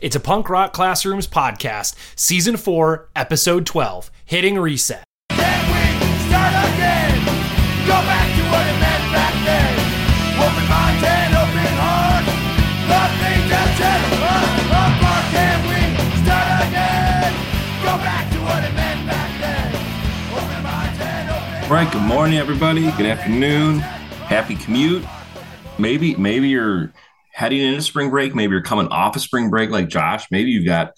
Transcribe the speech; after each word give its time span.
It's 0.00 0.16
a 0.16 0.20
Punk 0.20 0.48
Rock 0.48 0.72
Classrooms 0.72 1.26
podcast, 1.26 1.94
season 2.16 2.56
four, 2.56 3.10
episode 3.14 3.66
12, 3.66 4.10
Hitting 4.24 4.58
Reset. 4.58 5.04
Can 5.28 5.60
we 5.68 5.84
start 6.24 6.56
again? 6.72 7.20
Go 7.84 8.00
back 8.08 8.28
to 8.32 8.42
what 8.48 8.64
it 8.64 8.80
meant 8.80 9.04
back 9.12 9.34
then. 9.44 9.76
Open 10.40 10.66
mind 10.72 11.04
and 11.04 11.34
open 11.36 11.72
heart. 11.76 12.24
Nothing 12.88 13.44
to 13.44 13.60
tear 13.76 14.00
us 14.24 14.56
apart. 14.64 15.28
Can 15.36 15.58
we 15.68 15.80
start 16.24 16.48
again? 16.64 17.32
Go 17.84 17.92
back 18.00 18.24
to 18.32 18.38
what 18.40 18.64
it 18.64 18.72
meant 18.72 19.04
back 19.04 19.30
then. 19.36 19.68
Open 20.32 20.62
mind 20.64 20.96
and 20.96 21.28
open 21.28 21.64
All 21.64 21.76
right, 21.76 21.92
good 21.92 22.08
morning, 22.08 22.38
everybody. 22.38 22.90
Good 22.92 23.04
afternoon. 23.04 23.80
Happy 23.80 24.56
commute. 24.56 25.04
Maybe, 25.78 26.14
maybe 26.14 26.48
you're 26.48 26.90
heading 27.32 27.60
into 27.60 27.82
spring 27.82 28.10
break. 28.10 28.34
Maybe 28.34 28.52
you're 28.52 28.62
coming 28.62 28.88
off 28.88 29.16
of 29.16 29.22
spring 29.22 29.50
break 29.50 29.70
like 29.70 29.88
Josh. 29.88 30.26
Maybe 30.30 30.50
you've 30.50 30.66
got 30.66 30.92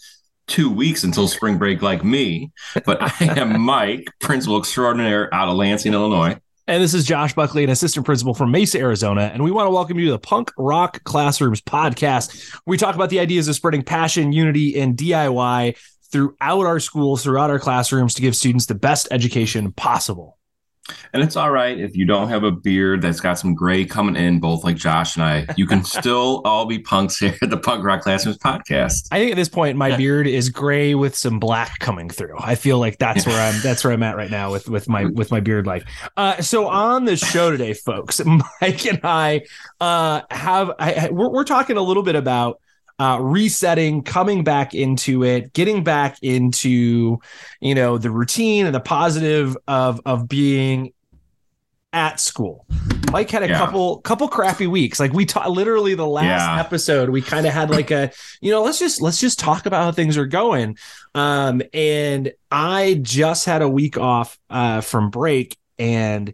two 0.46 0.70
weeks 0.70 1.04
until 1.04 1.28
spring 1.28 1.58
break 1.58 1.82
like 1.82 2.04
me. 2.04 2.52
But 2.84 2.98
I 3.00 3.40
am 3.40 3.60
Mike, 3.64 4.08
principal 4.20 4.58
extraordinaire 4.58 5.32
out 5.32 5.48
of 5.48 5.56
Lansing, 5.56 5.94
Illinois. 5.94 6.38
And 6.68 6.82
this 6.82 6.94
is 6.94 7.04
Josh 7.04 7.34
Buckley, 7.34 7.64
an 7.64 7.70
assistant 7.70 8.06
principal 8.06 8.34
from 8.34 8.52
Mesa, 8.52 8.78
Arizona. 8.78 9.30
And 9.32 9.42
we 9.42 9.50
want 9.50 9.66
to 9.66 9.70
welcome 9.70 9.98
you 9.98 10.06
to 10.06 10.12
the 10.12 10.18
Punk 10.18 10.52
Rock 10.56 11.02
Classrooms 11.04 11.60
podcast. 11.60 12.56
We 12.66 12.76
talk 12.76 12.94
about 12.94 13.10
the 13.10 13.18
ideas 13.18 13.48
of 13.48 13.56
spreading 13.56 13.82
passion, 13.82 14.32
unity, 14.32 14.78
and 14.80 14.96
DIY 14.96 15.76
throughout 16.12 16.66
our 16.66 16.78
schools, 16.78 17.24
throughout 17.24 17.50
our 17.50 17.58
classrooms 17.58 18.14
to 18.14 18.22
give 18.22 18.36
students 18.36 18.66
the 18.66 18.74
best 18.74 19.08
education 19.10 19.72
possible. 19.72 20.38
And 21.12 21.22
it's 21.22 21.36
all 21.36 21.50
right 21.50 21.78
if 21.78 21.96
you 21.96 22.04
don't 22.04 22.28
have 22.28 22.44
a 22.44 22.50
beard 22.50 23.02
that's 23.02 23.20
got 23.20 23.38
some 23.38 23.54
gray 23.54 23.84
coming 23.84 24.16
in, 24.16 24.40
both 24.40 24.64
like 24.64 24.76
Josh 24.76 25.16
and 25.16 25.24
I. 25.24 25.46
You 25.56 25.66
can 25.66 25.84
still 25.84 26.42
all 26.44 26.66
be 26.66 26.78
punks 26.78 27.18
here 27.18 27.36
at 27.42 27.50
the 27.50 27.56
Punk 27.56 27.84
Rock 27.84 28.02
Classrooms 28.02 28.38
podcast. 28.38 29.08
I 29.10 29.18
think 29.18 29.32
at 29.32 29.36
this 29.36 29.48
point 29.48 29.76
my 29.76 29.96
beard 29.96 30.26
is 30.26 30.48
gray 30.48 30.94
with 30.94 31.16
some 31.16 31.38
black 31.38 31.78
coming 31.78 32.08
through. 32.08 32.36
I 32.38 32.54
feel 32.54 32.78
like 32.78 32.98
that's 32.98 33.26
where 33.26 33.40
I'm 33.40 33.60
that's 33.62 33.84
where 33.84 33.92
I'm 33.92 34.02
at 34.02 34.16
right 34.16 34.30
now 34.30 34.50
with 34.50 34.68
with 34.68 34.88
my 34.88 35.04
with 35.06 35.30
my 35.30 35.40
beard 35.40 35.66
life. 35.66 35.84
Uh, 36.16 36.40
so 36.40 36.68
on 36.68 37.04
the 37.04 37.16
show 37.16 37.50
today, 37.50 37.74
folks, 37.74 38.20
Mike 38.60 38.86
and 38.86 39.00
I 39.04 39.42
uh, 39.80 40.22
have 40.30 40.72
I, 40.78 41.08
we're, 41.10 41.28
we're 41.28 41.44
talking 41.44 41.76
a 41.76 41.82
little 41.82 42.02
bit 42.02 42.16
about 42.16 42.61
uh, 43.02 43.18
resetting, 43.20 44.02
coming 44.02 44.44
back 44.44 44.74
into 44.74 45.24
it, 45.24 45.52
getting 45.52 45.82
back 45.82 46.16
into 46.22 47.18
you 47.60 47.74
know 47.74 47.98
the 47.98 48.10
routine 48.10 48.66
and 48.66 48.74
the 48.74 48.80
positive 48.80 49.56
of 49.66 50.00
of 50.04 50.28
being 50.28 50.92
at 51.92 52.20
school. 52.20 52.64
Mike 53.10 53.30
had 53.30 53.42
a 53.42 53.48
Yeah. 53.48 53.58
couple 53.58 54.00
couple 54.00 54.28
crappy 54.28 54.66
weeks. 54.66 54.98
Like 55.00 55.12
we 55.12 55.26
taught 55.26 55.50
literally 55.50 55.94
the 55.94 56.06
last 56.06 56.48
Yeah. 56.48 56.60
episode, 56.60 57.10
we 57.10 57.20
kind 57.20 57.46
of 57.46 57.52
had 57.52 57.70
like 57.70 57.90
a 57.90 58.10
you 58.40 58.50
know 58.50 58.62
let's 58.62 58.78
just 58.78 59.02
let's 59.02 59.18
just 59.18 59.38
talk 59.38 59.66
about 59.66 59.84
how 59.84 59.92
things 59.92 60.16
are 60.16 60.26
going. 60.26 60.76
Um, 61.14 61.60
and 61.74 62.32
I 62.50 62.98
just 63.02 63.44
had 63.44 63.60
a 63.62 63.68
week 63.68 63.98
off 63.98 64.38
uh, 64.48 64.80
from 64.80 65.10
break, 65.10 65.56
and 65.78 66.32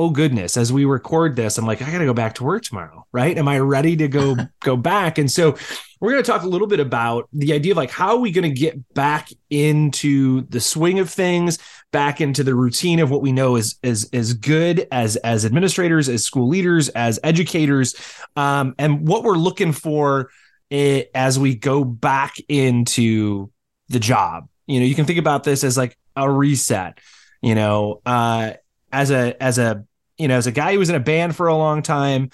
oh 0.00 0.08
goodness, 0.08 0.56
as 0.56 0.72
we 0.72 0.86
record 0.86 1.36
this, 1.36 1.58
I'm 1.58 1.66
like 1.66 1.82
I 1.82 1.92
got 1.92 1.98
to 1.98 2.06
go 2.06 2.14
back 2.14 2.36
to 2.36 2.44
work 2.44 2.62
tomorrow. 2.62 3.06
Right? 3.12 3.36
Am 3.36 3.46
I 3.46 3.58
ready 3.58 3.96
to 3.96 4.08
go 4.08 4.34
go 4.60 4.74
back? 4.74 5.18
And 5.18 5.30
so 5.30 5.58
we're 6.00 6.12
going 6.12 6.22
to 6.22 6.30
talk 6.30 6.42
a 6.42 6.48
little 6.48 6.66
bit 6.66 6.80
about 6.80 7.28
the 7.34 7.52
idea 7.52 7.74
of 7.74 7.76
like 7.76 7.90
how 7.90 8.12
are 8.12 8.16
we 8.16 8.32
going 8.32 8.48
to 8.48 8.58
get 8.58 8.94
back 8.94 9.28
into 9.50 10.46
the 10.48 10.58
swing 10.58 11.00
of 11.00 11.10
things 11.10 11.58
back 11.92 12.22
into 12.22 12.42
the 12.42 12.54
routine 12.54 12.98
of 12.98 13.10
what 13.10 13.20
we 13.20 13.30
know 13.30 13.56
is 13.56 13.78
is 13.82 14.08
is 14.10 14.32
good 14.32 14.88
as 14.90 15.16
as 15.16 15.44
administrators 15.44 16.08
as 16.08 16.24
school 16.24 16.48
leaders 16.48 16.88
as 16.90 17.20
educators 17.22 17.94
um 18.36 18.74
and 18.78 19.06
what 19.06 19.24
we're 19.24 19.34
looking 19.34 19.72
for 19.72 20.30
eh, 20.70 21.02
as 21.14 21.38
we 21.38 21.54
go 21.54 21.84
back 21.84 22.36
into 22.48 23.50
the 23.88 24.00
job 24.00 24.48
you 24.66 24.80
know 24.80 24.86
you 24.86 24.94
can 24.94 25.04
think 25.04 25.18
about 25.18 25.44
this 25.44 25.64
as 25.64 25.76
like 25.76 25.98
a 26.16 26.30
reset 26.30 26.98
you 27.42 27.54
know 27.54 28.00
uh 28.06 28.52
as 28.92 29.10
a 29.10 29.40
as 29.42 29.58
a 29.58 29.84
you 30.20 30.28
know 30.28 30.36
as 30.36 30.46
a 30.46 30.52
guy 30.52 30.72
who 30.72 30.78
was 30.78 30.90
in 30.90 30.96
a 30.96 31.00
band 31.00 31.34
for 31.34 31.48
a 31.48 31.56
long 31.56 31.82
time 31.82 32.30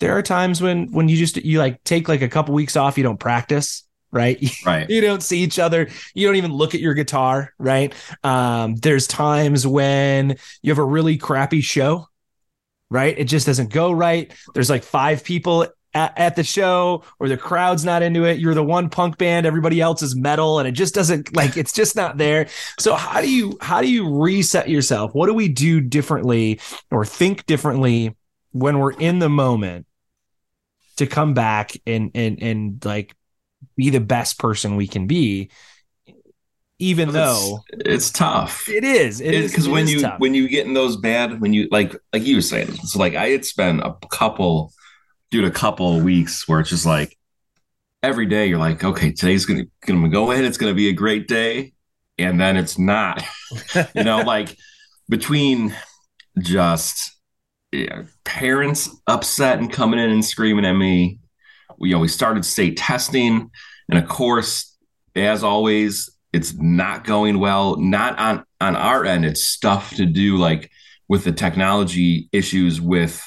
there 0.00 0.16
are 0.16 0.22
times 0.22 0.60
when 0.60 0.92
when 0.92 1.08
you 1.08 1.16
just 1.16 1.36
you 1.36 1.58
like 1.58 1.82
take 1.84 2.08
like 2.08 2.22
a 2.22 2.28
couple 2.28 2.54
weeks 2.54 2.76
off 2.76 2.96
you 2.96 3.04
don't 3.04 3.20
practice 3.20 3.82
right? 4.12 4.38
Right. 4.64 4.88
you 4.88 5.00
don't 5.00 5.22
see 5.22 5.40
each 5.40 5.58
other. 5.58 5.88
You 6.14 6.26
don't 6.26 6.36
even 6.36 6.52
look 6.52 6.74
at 6.74 6.80
your 6.80 6.94
guitar 6.94 7.52
right? 7.58 7.92
Um 8.24 8.76
there's 8.76 9.06
times 9.06 9.66
when 9.66 10.38
you 10.62 10.70
have 10.70 10.78
a 10.78 10.84
really 10.84 11.18
crappy 11.18 11.60
show 11.60 12.06
right? 12.88 13.18
It 13.18 13.24
just 13.24 13.46
doesn't 13.46 13.72
go 13.72 13.90
right. 13.92 14.32
There's 14.54 14.70
like 14.70 14.84
five 14.84 15.24
people 15.24 15.66
at, 15.96 16.18
at 16.18 16.36
the 16.36 16.44
show 16.44 17.02
or 17.18 17.26
the 17.26 17.38
crowd's 17.38 17.82
not 17.82 18.02
into 18.02 18.24
it. 18.24 18.38
You're 18.38 18.54
the 18.54 18.62
one 18.62 18.90
punk 18.90 19.16
band. 19.16 19.46
Everybody 19.46 19.80
else 19.80 20.02
is 20.02 20.14
metal 20.14 20.58
and 20.58 20.68
it 20.68 20.72
just 20.72 20.94
doesn't 20.94 21.34
like 21.34 21.56
it's 21.56 21.72
just 21.72 21.96
not 21.96 22.18
there. 22.18 22.48
So 22.78 22.94
how 22.94 23.22
do 23.22 23.30
you 23.30 23.56
how 23.62 23.80
do 23.80 23.90
you 23.90 24.14
reset 24.14 24.68
yourself? 24.68 25.14
What 25.14 25.26
do 25.26 25.32
we 25.32 25.48
do 25.48 25.80
differently 25.80 26.60
or 26.90 27.06
think 27.06 27.46
differently 27.46 28.14
when 28.52 28.78
we're 28.78 28.92
in 28.92 29.20
the 29.20 29.30
moment 29.30 29.86
to 30.98 31.06
come 31.06 31.32
back 31.32 31.72
and 31.86 32.10
and 32.14 32.42
and 32.42 32.84
like 32.84 33.14
be 33.74 33.88
the 33.88 34.00
best 34.00 34.38
person 34.38 34.76
we 34.76 34.86
can 34.86 35.06
be 35.06 35.50
even 36.78 37.10
though 37.10 37.60
it's, 37.70 37.88
it's 37.88 38.10
tough. 38.10 38.68
it 38.68 38.84
is. 38.84 39.22
It 39.22 39.32
is. 39.32 39.50
because 39.50 39.66
it 39.66 39.70
when 39.70 39.88
you 39.88 40.02
tough. 40.02 40.20
when 40.20 40.34
you 40.34 40.46
get 40.46 40.66
in 40.66 40.74
those 40.74 40.98
bad 40.98 41.40
when 41.40 41.54
you 41.54 41.68
like 41.70 41.96
like 42.12 42.24
you 42.24 42.36
were 42.36 42.42
saying 42.42 42.74
so 42.74 42.98
like 42.98 43.14
i 43.14 43.28
had 43.28 43.46
spent 43.46 43.80
a 43.80 43.94
couple 44.10 44.74
dude 45.30 45.44
a 45.44 45.50
couple 45.50 45.96
of 45.96 46.04
weeks 46.04 46.48
where 46.48 46.60
it's 46.60 46.70
just 46.70 46.86
like 46.86 47.16
every 48.02 48.26
day 48.26 48.46
you're 48.46 48.58
like 48.58 48.84
okay 48.84 49.10
today's 49.10 49.46
gonna 49.46 49.64
gonna 49.84 50.08
go 50.08 50.30
in 50.30 50.44
it's 50.44 50.58
gonna 50.58 50.74
be 50.74 50.88
a 50.88 50.92
great 50.92 51.28
day. 51.28 51.72
And 52.18 52.40
then 52.40 52.56
it's 52.56 52.78
not 52.78 53.22
you 53.94 54.04
know 54.04 54.20
like 54.22 54.56
between 55.08 55.74
just 56.38 57.12
parents 58.24 58.88
upset 59.06 59.58
and 59.58 59.72
coming 59.72 60.00
in 60.00 60.10
and 60.10 60.24
screaming 60.24 60.64
at 60.64 60.72
me. 60.72 61.18
We, 61.78 61.90
you 61.90 61.94
know 61.94 62.00
we 62.00 62.08
started 62.08 62.44
state 62.44 62.76
testing. 62.76 63.50
And 63.88 63.98
of 63.98 64.08
course 64.08 64.76
as 65.14 65.42
always 65.42 66.10
it's 66.32 66.54
not 66.54 67.04
going 67.04 67.38
well. 67.38 67.76
Not 67.76 68.18
on 68.18 68.44
on 68.60 68.76
our 68.76 69.04
end. 69.04 69.24
It's 69.24 69.44
stuff 69.44 69.94
to 69.96 70.06
do 70.06 70.36
like 70.36 70.70
with 71.08 71.24
the 71.24 71.32
technology 71.32 72.28
issues 72.32 72.80
with 72.80 73.22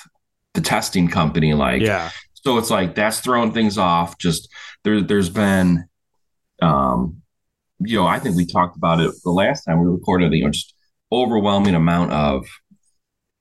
the 0.59 0.67
testing 0.67 1.07
company 1.07 1.53
like 1.53 1.81
yeah. 1.81 2.09
so 2.33 2.57
it's 2.57 2.69
like 2.69 2.95
that's 2.95 3.19
throwing 3.19 3.51
things 3.51 3.77
off. 3.77 4.17
Just 4.17 4.49
there 4.83 5.01
there's 5.01 5.29
been 5.29 5.85
um 6.61 7.21
you 7.79 7.95
know 7.95 8.05
i 8.05 8.19
think 8.19 8.35
we 8.35 8.45
talked 8.45 8.75
about 8.75 8.99
it 8.99 9.13
the 9.23 9.31
last 9.31 9.63
time 9.63 9.79
we 9.79 9.87
recorded 9.87 10.33
you 10.33 10.43
know 10.43 10.49
just 10.49 10.73
overwhelming 11.09 11.73
amount 11.73 12.11
of 12.11 12.45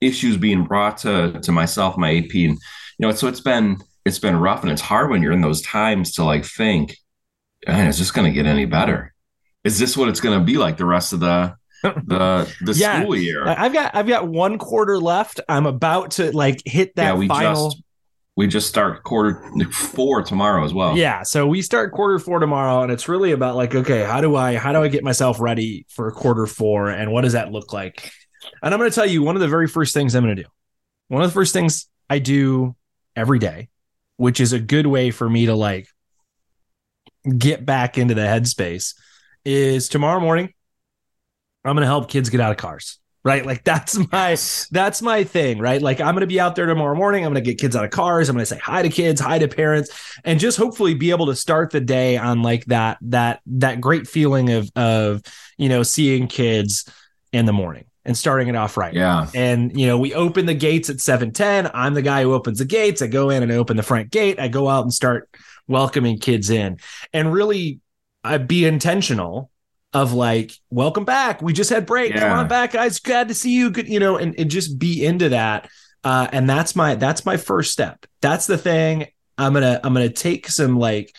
issues 0.01 0.37
being 0.37 0.63
brought 0.63 0.99
to 0.99 1.33
to 1.43 1.51
myself 1.51 1.97
my 1.97 2.17
ap 2.17 2.31
and 2.31 2.33
you 2.33 2.59
know 3.01 3.11
so 3.11 3.27
it's 3.27 3.41
been 3.41 3.77
it's 4.05 4.21
been 4.21 4.37
rough 4.37 4.63
and 4.63 4.71
it's 4.71 4.81
hard 4.81 5.11
when 5.11 5.21
you're 5.21 5.33
in 5.33 5.41
those 5.41 5.63
times 5.63 6.13
to 6.13 6.23
like 6.23 6.45
think 6.45 6.97
man 7.67 7.89
is 7.89 7.99
this 7.99 8.11
going 8.11 8.27
to 8.27 8.35
get 8.35 8.47
any 8.47 8.67
better? 8.67 9.15
Is 9.65 9.79
this 9.79 9.97
what 9.97 10.09
it's 10.09 10.21
going 10.21 10.39
to 10.39 10.45
be 10.45 10.57
like 10.57 10.77
the 10.77 10.87
rest 10.87 11.13
of 11.13 11.21
the 11.21 11.55
the 11.83 12.53
the 12.63 12.73
Yeah. 12.77 13.01
school 13.01 13.17
year. 13.17 13.47
I've 13.47 13.73
got 13.73 13.95
i've 13.95 14.07
got 14.07 14.29
one 14.29 14.59
quarter 14.59 14.99
left. 14.99 15.41
I'm 15.49 15.67
about 15.67 16.13
to 16.13 16.33
like 16.33 16.63
hit 16.65 16.95
that 16.97 17.05
yeah 17.05 17.15
we 17.15 17.29
final 17.29 17.71
just 17.71 17.83
we 18.37 18.47
just 18.47 18.69
start 18.69 19.03
quarter 19.03 19.43
four 19.73 20.23
tomorrow 20.23 20.65
as 20.65 20.73
well. 20.73 20.97
Yeah 20.97 21.23
so 21.23 21.47
we 21.47 21.63
start 21.63 21.93
quarter 21.93 22.19
four 22.19 22.39
tomorrow 22.39 22.83
and 22.83 22.93
it's 22.93 23.09
really 23.09 23.33
about 23.33 23.57
like 23.57 23.75
okay 23.75 24.05
how 24.05 24.21
do 24.21 24.37
i 24.37 24.57
how 24.57 24.73
do 24.73 24.83
i 24.83 24.89
get 24.89 25.03
myself 25.05 25.41
ready 25.41 25.87
for 25.89 26.11
quarter 26.13 26.47
four 26.47 26.89
and 26.89 27.11
what 27.13 27.23
does 27.23 27.33
that 27.33 27.51
look 27.53 27.73
like? 27.73 28.11
And 28.63 28.73
i'm 28.73 28.79
going 28.79 28.91
to 28.91 28.95
tell 28.95 29.07
you 29.07 29.23
one 29.23 29.35
of 29.37 29.41
the 29.41 29.49
very 29.49 29.67
first 29.69 29.95
things 29.95 30.15
i'm 30.15 30.25
going 30.25 30.37
to 30.37 30.43
do. 30.43 30.49
One 31.09 31.23
of 31.23 31.29
the 31.29 31.35
first 31.35 31.53
things 31.53 31.89
i 32.11 32.19
do 32.19 32.75
every 33.17 33.39
day 33.39 33.69
which 34.17 34.41
is 34.41 34.53
a 34.53 34.59
good 34.59 34.87
way 34.87 35.11
for 35.13 35.29
me 35.31 35.47
to 35.47 35.55
like 35.55 35.87
get 37.37 37.65
back 37.67 37.99
into 37.99 38.15
the 38.15 38.21
headspace 38.23 38.95
is 39.45 39.89
tomorrow 39.89 40.21
morning 40.21 40.53
i'm 41.65 41.75
going 41.75 41.83
to 41.83 41.87
help 41.87 42.11
kids 42.11 42.31
get 42.31 42.41
out 42.41 42.51
of 42.51 42.57
cars 42.57 42.99
right? 43.25 43.45
Like 43.45 43.65
that's 43.65 43.99
my 44.13 44.37
that's 44.71 45.03
my 45.03 45.25
thing 45.25 45.59
right? 45.59 45.81
Like 45.81 46.01
i'm 46.01 46.15
going 46.15 46.21
to 46.21 46.27
be 46.27 46.41
out 46.41 46.57
there 46.57 46.67
tomorrow 46.67 46.97
morning 46.97 47.25
i'm 47.25 47.33
going 47.33 47.43
to 47.43 47.51
get 47.51 47.61
kids 47.61 47.77
out 47.77 47.85
of 47.85 47.91
cars 47.91 48.29
i'm 48.29 48.37
going 48.37 48.43
to 48.43 48.47
say 48.47 48.59
hi 48.59 48.83
to 48.83 48.89
kids 48.89 49.21
hi 49.21 49.39
to 49.39 49.49
parents 49.49 49.91
and 50.25 50.41
just 50.41 50.57
hopefully 50.57 50.95
be 50.95 51.11
able 51.11 51.27
to 51.27 51.37
start 51.37 51.71
the 51.71 51.81
day 51.81 52.17
on 52.17 52.43
like 52.43 52.65
that 52.67 52.99
that 53.03 53.41
that 53.47 53.81
great 53.81 54.07
feeling 54.07 54.51
of 54.51 54.71
of 54.77 55.23
you 55.57 55.69
know 55.69 55.83
seeing 55.83 56.27
kids 56.27 56.91
in 57.33 57.45
the 57.45 57.53
morning 57.53 57.85
and 58.05 58.17
starting 58.17 58.49
it 58.49 58.57
off 58.57 58.79
right. 58.79 58.95
Yeah. 58.95 59.29
And 59.35 59.79
you 59.79 59.87
know 59.87 59.99
we 59.99 60.15
open 60.15 60.47
the 60.47 60.55
gates 60.55 60.89
at 60.89 61.01
710 61.01 61.71
i'm 61.75 61.95
the 61.95 62.03
guy 62.03 62.23
who 62.23 62.33
opens 62.33 62.59
the 62.59 62.65
gates 62.65 63.03
i 63.03 63.07
go 63.07 63.31
in 63.31 63.43
and 63.43 63.53
open 63.53 63.77
the 63.77 63.83
front 63.83 64.11
gate 64.11 64.41
i 64.41 64.49
go 64.49 64.69
out 64.69 64.83
and 64.83 64.93
start 64.93 65.29
welcoming 65.67 66.19
kids 66.19 66.49
in. 66.51 66.79
And 67.13 67.33
really 67.33 67.81
i 68.25 68.39
be 68.39 68.65
intentional 68.65 69.51
of 69.95 70.13
like 70.13 70.53
welcome 70.71 71.05
back 71.05 71.41
we 71.41 71.53
just 71.53 71.71
had 71.71 71.87
break 71.87 72.13
come 72.15 72.31
on 72.31 72.49
back 72.49 72.73
guys 72.73 73.01
glad 73.01 73.29
to 73.29 73.35
see 73.35 73.57
you 73.57 73.71
good 73.71 73.89
you 73.89 73.99
know 73.99 74.17
and, 74.17 74.39
and 74.39 74.51
just 74.51 74.79
be 74.79 75.05
into 75.05 75.31
that 75.31 75.69
uh 76.05 76.29
and 76.31 76.49
that's 76.49 76.77
my 76.77 76.95
that's 76.95 77.25
my 77.25 77.37
first 77.39 77.73
step 77.73 78.05
that's 78.21 78.47
the 78.47 78.59
thing 78.59 79.07
i'm 79.39 79.55
gonna 79.55 79.81
i'm 79.83 79.95
gonna 79.95 80.11
take 80.11 80.49
some 80.49 80.79
like 80.79 81.13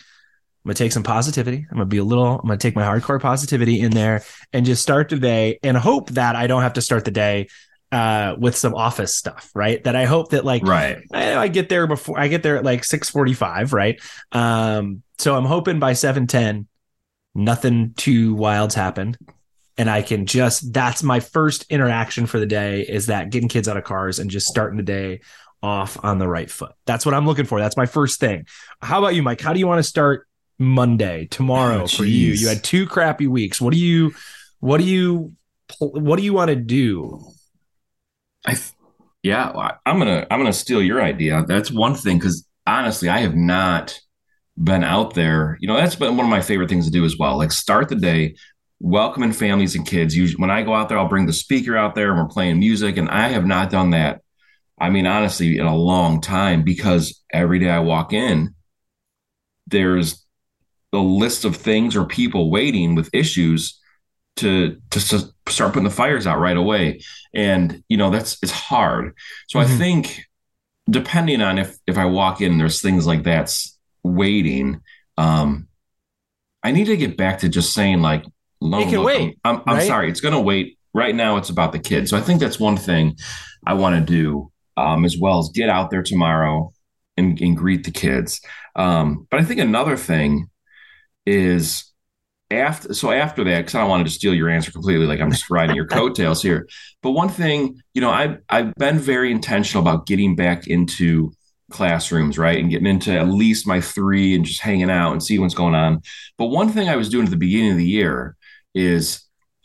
I'm 0.66 0.69
gonna 0.69 0.75
take 0.75 0.92
some 0.92 1.04
positivity. 1.04 1.66
I'm 1.71 1.77
gonna 1.77 1.86
be 1.86 2.00
a 2.00 2.04
little. 2.04 2.38
I'm 2.38 2.45
gonna 2.45 2.57
take 2.57 2.75
my 2.75 2.83
hardcore 2.83 3.21
positivity 3.21 3.80
in 3.80 3.92
there 3.92 4.24
and 4.51 4.66
just 4.66 4.83
start 4.83 5.07
the 5.07 5.18
day 5.18 5.57
and 5.63 5.77
hope 5.77 6.10
that 6.12 6.36
I 6.36 6.48
don't 6.48 6.63
have 6.63 6.74
to 6.74 6.81
start 6.81 7.06
the 7.06 7.12
day 7.12 7.48
uh, 7.94 8.36
with 8.38 8.57
some 8.57 8.75
office 8.75 9.16
stuff, 9.16 9.50
right? 9.56 9.81
That 9.86 9.95
I 9.95 10.04
hope 10.04 10.31
that 10.31 10.44
like 10.44 10.63
Right. 10.63 10.98
I, 11.13 11.38
I 11.38 11.48
get 11.48 11.69
there 11.69 11.88
before 11.88 12.19
I 12.19 12.27
get 12.27 12.44
there 12.44 12.57
at 12.57 12.66
like 12.66 12.83
six 12.83 13.10
forty 13.10 13.33
five, 13.33 13.71
right? 13.71 14.01
Um, 14.33 15.01
so 15.18 15.36
I'm 15.36 15.45
hoping 15.45 15.80
by 15.80 15.94
seven 15.94 16.27
ten, 16.27 16.68
nothing 17.36 17.94
too 17.96 18.34
wild's 18.36 18.76
happened, 18.76 19.18
and 19.78 19.90
I 19.90 20.02
can 20.02 20.26
just 20.26 20.74
that's 20.74 21.04
my 21.04 21.20
first 21.20 21.66
interaction 21.70 22.26
for 22.26 22.40
the 22.40 22.46
day 22.46 22.81
is 22.81 23.08
that 23.08 23.30
getting 23.30 23.50
kids 23.50 23.68
out 23.68 23.78
of 23.78 23.84
cars 23.84 24.20
and 24.20 24.30
just 24.30 24.48
starting 24.48 24.78
the 24.78 24.84
day 24.84 25.22
off 25.62 25.98
on 26.04 26.20
the 26.20 26.28
right 26.28 26.50
foot. 26.50 26.72
That's 26.86 27.06
what 27.06 27.14
I'm 27.14 27.26
looking 27.26 27.46
for. 27.46 27.60
That's 27.60 27.78
my 27.78 27.86
first 27.86 28.20
thing. 28.20 28.46
How 28.81 29.00
about 29.00 29.16
you, 29.16 29.24
Mike? 29.24 29.42
How 29.42 29.54
do 29.54 29.60
you 29.60 29.68
want 29.68 29.80
to 29.80 29.84
start 29.84 30.28
Monday 30.58 31.28
tomorrow 31.30 31.84
Oh, 31.84 31.88
for 31.88 32.06
you? 32.06 32.31
You 32.31 32.48
had 32.48 32.64
two 32.64 32.86
crappy 32.86 33.28
weeks. 33.28 33.60
What 33.60 33.74
do 33.74 33.80
you, 33.80 34.14
what 34.60 34.78
do 34.78 34.86
you, 34.86 35.34
what 35.80 36.18
do 36.18 36.24
you 36.24 36.34
want 36.34 36.50
to 36.50 36.56
do? 36.56 37.26
I 38.46 38.56
yeah, 39.22 39.52
I'm 39.86 39.98
gonna 40.00 40.26
I'm 40.31 40.40
gonna 40.40 40.54
steal 40.54 40.81
your 40.81 41.02
idea. 41.02 41.44
That's 41.46 41.70
one 41.70 41.94
thing 41.94 42.18
because 42.18 42.46
honestly, 42.66 43.10
I 43.10 43.20
have 43.20 43.36
not 43.36 44.00
been 44.62 44.84
out 44.84 45.14
there. 45.14 45.58
You 45.62 45.68
know, 45.68 45.76
that's 45.78 45.96
been 45.96 46.18
one 46.18 46.26
of 46.26 46.30
my 46.30 46.42
favorite 46.42 46.70
things 46.70 46.86
to 46.86 46.92
do 46.92 47.06
as 47.06 47.18
well. 47.18 47.38
Like 47.38 47.52
start 47.52 47.90
the 47.90 47.96
day 47.96 48.36
welcoming 48.82 49.34
families 49.34 49.76
and 49.76 49.86
kids. 49.86 50.16
Usually, 50.16 50.40
when 50.42 50.52
I 50.52 50.64
go 50.64 50.74
out 50.74 50.90
there, 50.90 50.98
I'll 50.98 51.08
bring 51.08 51.26
the 51.26 51.34
speaker 51.34 51.76
out 51.78 51.96
there 51.96 52.10
and 52.12 52.18
we're 52.20 52.28
playing 52.28 52.60
music. 52.60 52.98
And 52.98 53.10
I 53.10 53.30
have 53.30 53.46
not 53.46 53.70
done 53.70 53.92
that. 53.92 54.22
I 54.80 54.90
mean, 54.90 55.06
honestly, 55.06 55.58
in 55.58 55.66
a 55.66 55.76
long 55.76 56.22
time 56.22 56.64
because 56.64 57.22
every 57.34 57.60
day 57.60 57.70
I 57.70 57.80
walk 57.80 58.14
in, 58.14 58.56
there's 59.68 60.26
a 60.94 60.98
list 60.98 61.46
of 61.46 61.56
things 61.56 61.96
or 61.96 62.06
people 62.06 62.50
waiting 62.50 62.96
with 62.96 63.10
issues 63.14 63.80
to 64.38 64.78
to 64.92 65.00
s- 65.00 65.32
start 65.48 65.74
putting 65.74 65.84
the 65.84 65.90
fires 65.90 66.26
out 66.26 66.40
right 66.40 66.58
away 66.58 67.02
and 67.34 67.84
you 67.90 67.98
know 67.98 68.10
that's 68.10 68.38
it's 68.42 68.52
hard 68.52 69.14
so 69.50 69.60
i 69.60 69.66
Mhm. 69.66 69.78
think 69.78 70.22
depending 70.90 71.42
on 71.42 71.58
if 71.60 71.78
if 71.88 71.98
i 71.98 72.06
walk 72.06 72.42
in 72.42 72.58
there's 72.58 72.82
things 72.82 73.06
like 73.06 73.24
that's 73.24 73.78
waiting 74.04 74.81
um 75.18 75.68
i 76.63 76.72
need 76.72 76.86
to 76.86 76.98
get 76.98 77.18
back 77.18 77.40
to 77.40 77.50
just 77.50 77.74
saying 77.74 78.01
like 78.01 78.25
no, 78.62 78.80
It 78.80 78.90
can 78.90 78.98
look, 78.98 79.06
wait, 79.07 79.38
i'm, 79.44 79.57
I'm, 79.57 79.63
I'm 79.68 79.75
right? 79.78 79.88
sorry 79.88 80.10
it's 80.10 80.22
gonna 80.22 80.42
wait. 80.42 80.78
Right 80.94 81.16
now 81.16 81.38
it's 81.38 81.50
about 81.50 81.72
the 81.72 81.80
kids. 81.80 82.10
So 82.10 82.18
i 82.18 82.22
think 82.22 82.40
that's 82.40 82.60
one 82.60 82.78
thing 82.78 83.16
i 83.66 83.74
want 83.74 83.96
to 83.96 84.13
do 84.13 84.51
um 84.78 85.06
as 85.06 85.18
well 85.18 85.40
as 85.40 85.50
get 85.54 85.69
out 85.69 85.92
there 85.92 86.04
tomorrow 86.04 86.74
and, 87.18 87.40
and 87.42 87.56
greet 87.56 87.84
the 87.86 87.92
kids. 87.92 88.42
Um 88.75 89.28
but 89.30 89.40
i 89.40 89.44
think 89.44 89.60
another 89.60 89.96
thing 89.98 90.50
is 91.25 91.86
after 92.52 92.94
so 92.94 93.12
after 93.12 93.44
that 93.44 93.60
because 93.60 93.75
i 93.75 93.80
don't 93.80 93.90
want 93.90 94.06
to 94.06 94.12
steal 94.12 94.34
your 94.34 94.50
answer 94.50 94.72
completely 94.72 95.06
like 95.06 95.19
i'm 95.19 95.30
just 95.31 95.50
riding 95.52 95.75
your 95.75 95.86
coattails 95.98 96.42
here. 96.42 96.68
But 97.04 97.12
one 97.12 97.30
thing 97.30 97.80
you 97.94 98.02
know 98.02 98.10
i've 98.10 98.38
i've 98.50 98.74
been 98.75 98.98
very 99.00 99.31
intentional 99.31 99.81
about 99.88 100.07
getting 100.07 100.36
back 100.36 100.68
into 100.68 101.31
classrooms 101.69 102.38
right 102.38 102.57
and 102.60 102.69
getting 102.69 102.88
into 102.88 103.12
at 103.18 103.27
least 103.27 103.68
my 103.68 103.80
three 103.81 104.36
and 104.36 104.45
just 104.45 104.62
hanging 104.62 104.89
out 104.89 105.12
and 105.12 105.24
see 105.24 105.39
what's 105.39 105.54
going 105.54 105.75
on. 105.75 106.01
But 106.38 106.48
one 106.48 106.69
thing 106.69 106.89
i 106.89 106.95
was 106.95 107.10
doing 107.10 107.25
at 107.25 107.31
the 107.31 107.38
beginning 107.38 107.71
of 107.71 107.77
the 107.77 107.86
year 107.88 108.36
is 108.74 109.24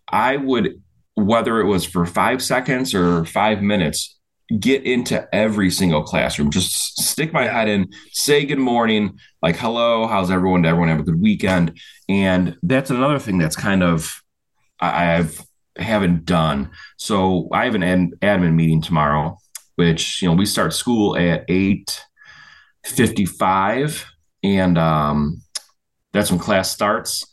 i 0.09 0.37
would 0.37 0.81
whether 1.17 1.61
it 1.61 1.67
was 1.67 1.85
for 1.85 2.05
five 2.07 2.43
seconds 2.43 2.95
or 2.95 3.25
five 3.25 3.63
minutes 3.63 4.19
get 4.61 4.83
into 4.85 5.27
every 5.35 5.71
single 5.71 6.03
classroom. 6.03 6.51
Just 6.51 7.01
stick 7.01 7.33
my 7.33 7.47
head 7.47 7.67
in 7.69 7.87
say 8.13 8.45
good 8.45 8.59
morning 8.59 9.19
like 9.41 9.57
hello 9.57 10.07
how's 10.07 10.31
everyone? 10.31 10.63
Did 10.63 10.69
everyone 10.69 10.89
have 10.91 11.01
a 11.01 11.05
good 11.05 11.21
weekend? 11.21 11.79
And 12.09 12.57
that's 12.63 12.91
another 12.91 13.19
thing 13.19 13.39
that's 13.39 13.57
kind 13.57 13.83
of 13.83 14.21
I- 14.81 15.15
I've 15.17 15.41
haven't 15.77 16.25
done. 16.25 16.71
So 16.99 17.49
I 17.53 17.65
have 17.65 17.75
an 17.75 17.83
ad- 17.83 18.15
admin 18.23 18.55
meeting 18.55 18.83
tomorrow, 18.83 19.39
which 19.77 20.23
you 20.23 20.29
know 20.29 20.35
we 20.35 20.47
start 20.47 20.73
school 20.73 21.17
at 21.17 21.45
eight 21.49 22.05
fifty 22.85 23.25
five, 23.27 24.05
and 24.43 24.79
um, 24.79 25.43
that's 26.13 26.31
when 26.31 26.41
class 26.41 26.71
starts. 26.71 27.27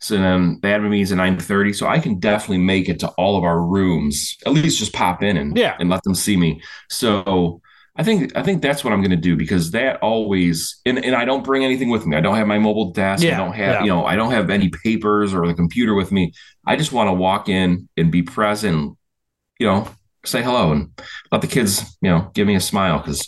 So 0.00 0.16
then 0.16 0.60
the 0.62 0.68
admin 0.68 0.90
meeting's 0.90 1.12
at 1.12 1.18
nine 1.18 1.38
thirty. 1.38 1.72
So 1.72 1.86
I 1.86 1.98
can 1.98 2.20
definitely 2.20 2.58
make 2.58 2.88
it 2.88 3.00
to 3.00 3.08
all 3.18 3.36
of 3.36 3.44
our 3.44 3.60
rooms. 3.60 4.36
At 4.46 4.52
least 4.52 4.78
just 4.78 4.92
pop 4.92 5.22
in 5.22 5.36
and 5.36 5.56
Yeah. 5.56 5.76
and 5.80 5.90
let 5.90 6.02
them 6.04 6.14
see 6.14 6.36
me. 6.36 6.62
So 6.88 7.60
I 7.96 8.04
think 8.04 8.36
I 8.36 8.44
think 8.44 8.62
that's 8.62 8.84
what 8.84 8.92
I'm 8.92 9.00
going 9.00 9.10
to 9.10 9.16
do 9.16 9.34
because 9.34 9.72
that 9.72 9.96
always 10.00 10.80
and, 10.86 11.04
and 11.04 11.16
I 11.16 11.24
don't 11.24 11.42
bring 11.42 11.64
anything 11.64 11.88
with 11.90 12.06
me. 12.06 12.16
I 12.16 12.20
don't 12.20 12.36
have 12.36 12.46
my 12.46 12.60
mobile 12.60 12.92
desk. 12.92 13.24
Yeah, 13.24 13.34
I 13.34 13.44
don't 13.44 13.54
have 13.54 13.74
yeah. 13.74 13.82
you 13.82 13.88
know 13.88 14.06
I 14.06 14.14
don't 14.14 14.30
have 14.30 14.50
any 14.50 14.68
papers 14.68 15.34
or 15.34 15.48
the 15.48 15.54
computer 15.54 15.94
with 15.94 16.12
me. 16.12 16.32
I 16.64 16.76
just 16.76 16.92
want 16.92 17.08
to 17.08 17.12
walk 17.12 17.48
in 17.48 17.88
and 17.96 18.12
be 18.12 18.22
present. 18.22 18.96
You 19.58 19.66
know, 19.66 19.90
say 20.24 20.42
hello 20.42 20.72
and 20.72 20.90
let 21.32 21.40
the 21.40 21.46
kids 21.46 21.96
you 22.00 22.10
know 22.10 22.30
give 22.34 22.46
me 22.46 22.54
a 22.54 22.60
smile 22.60 22.98
because 22.98 23.26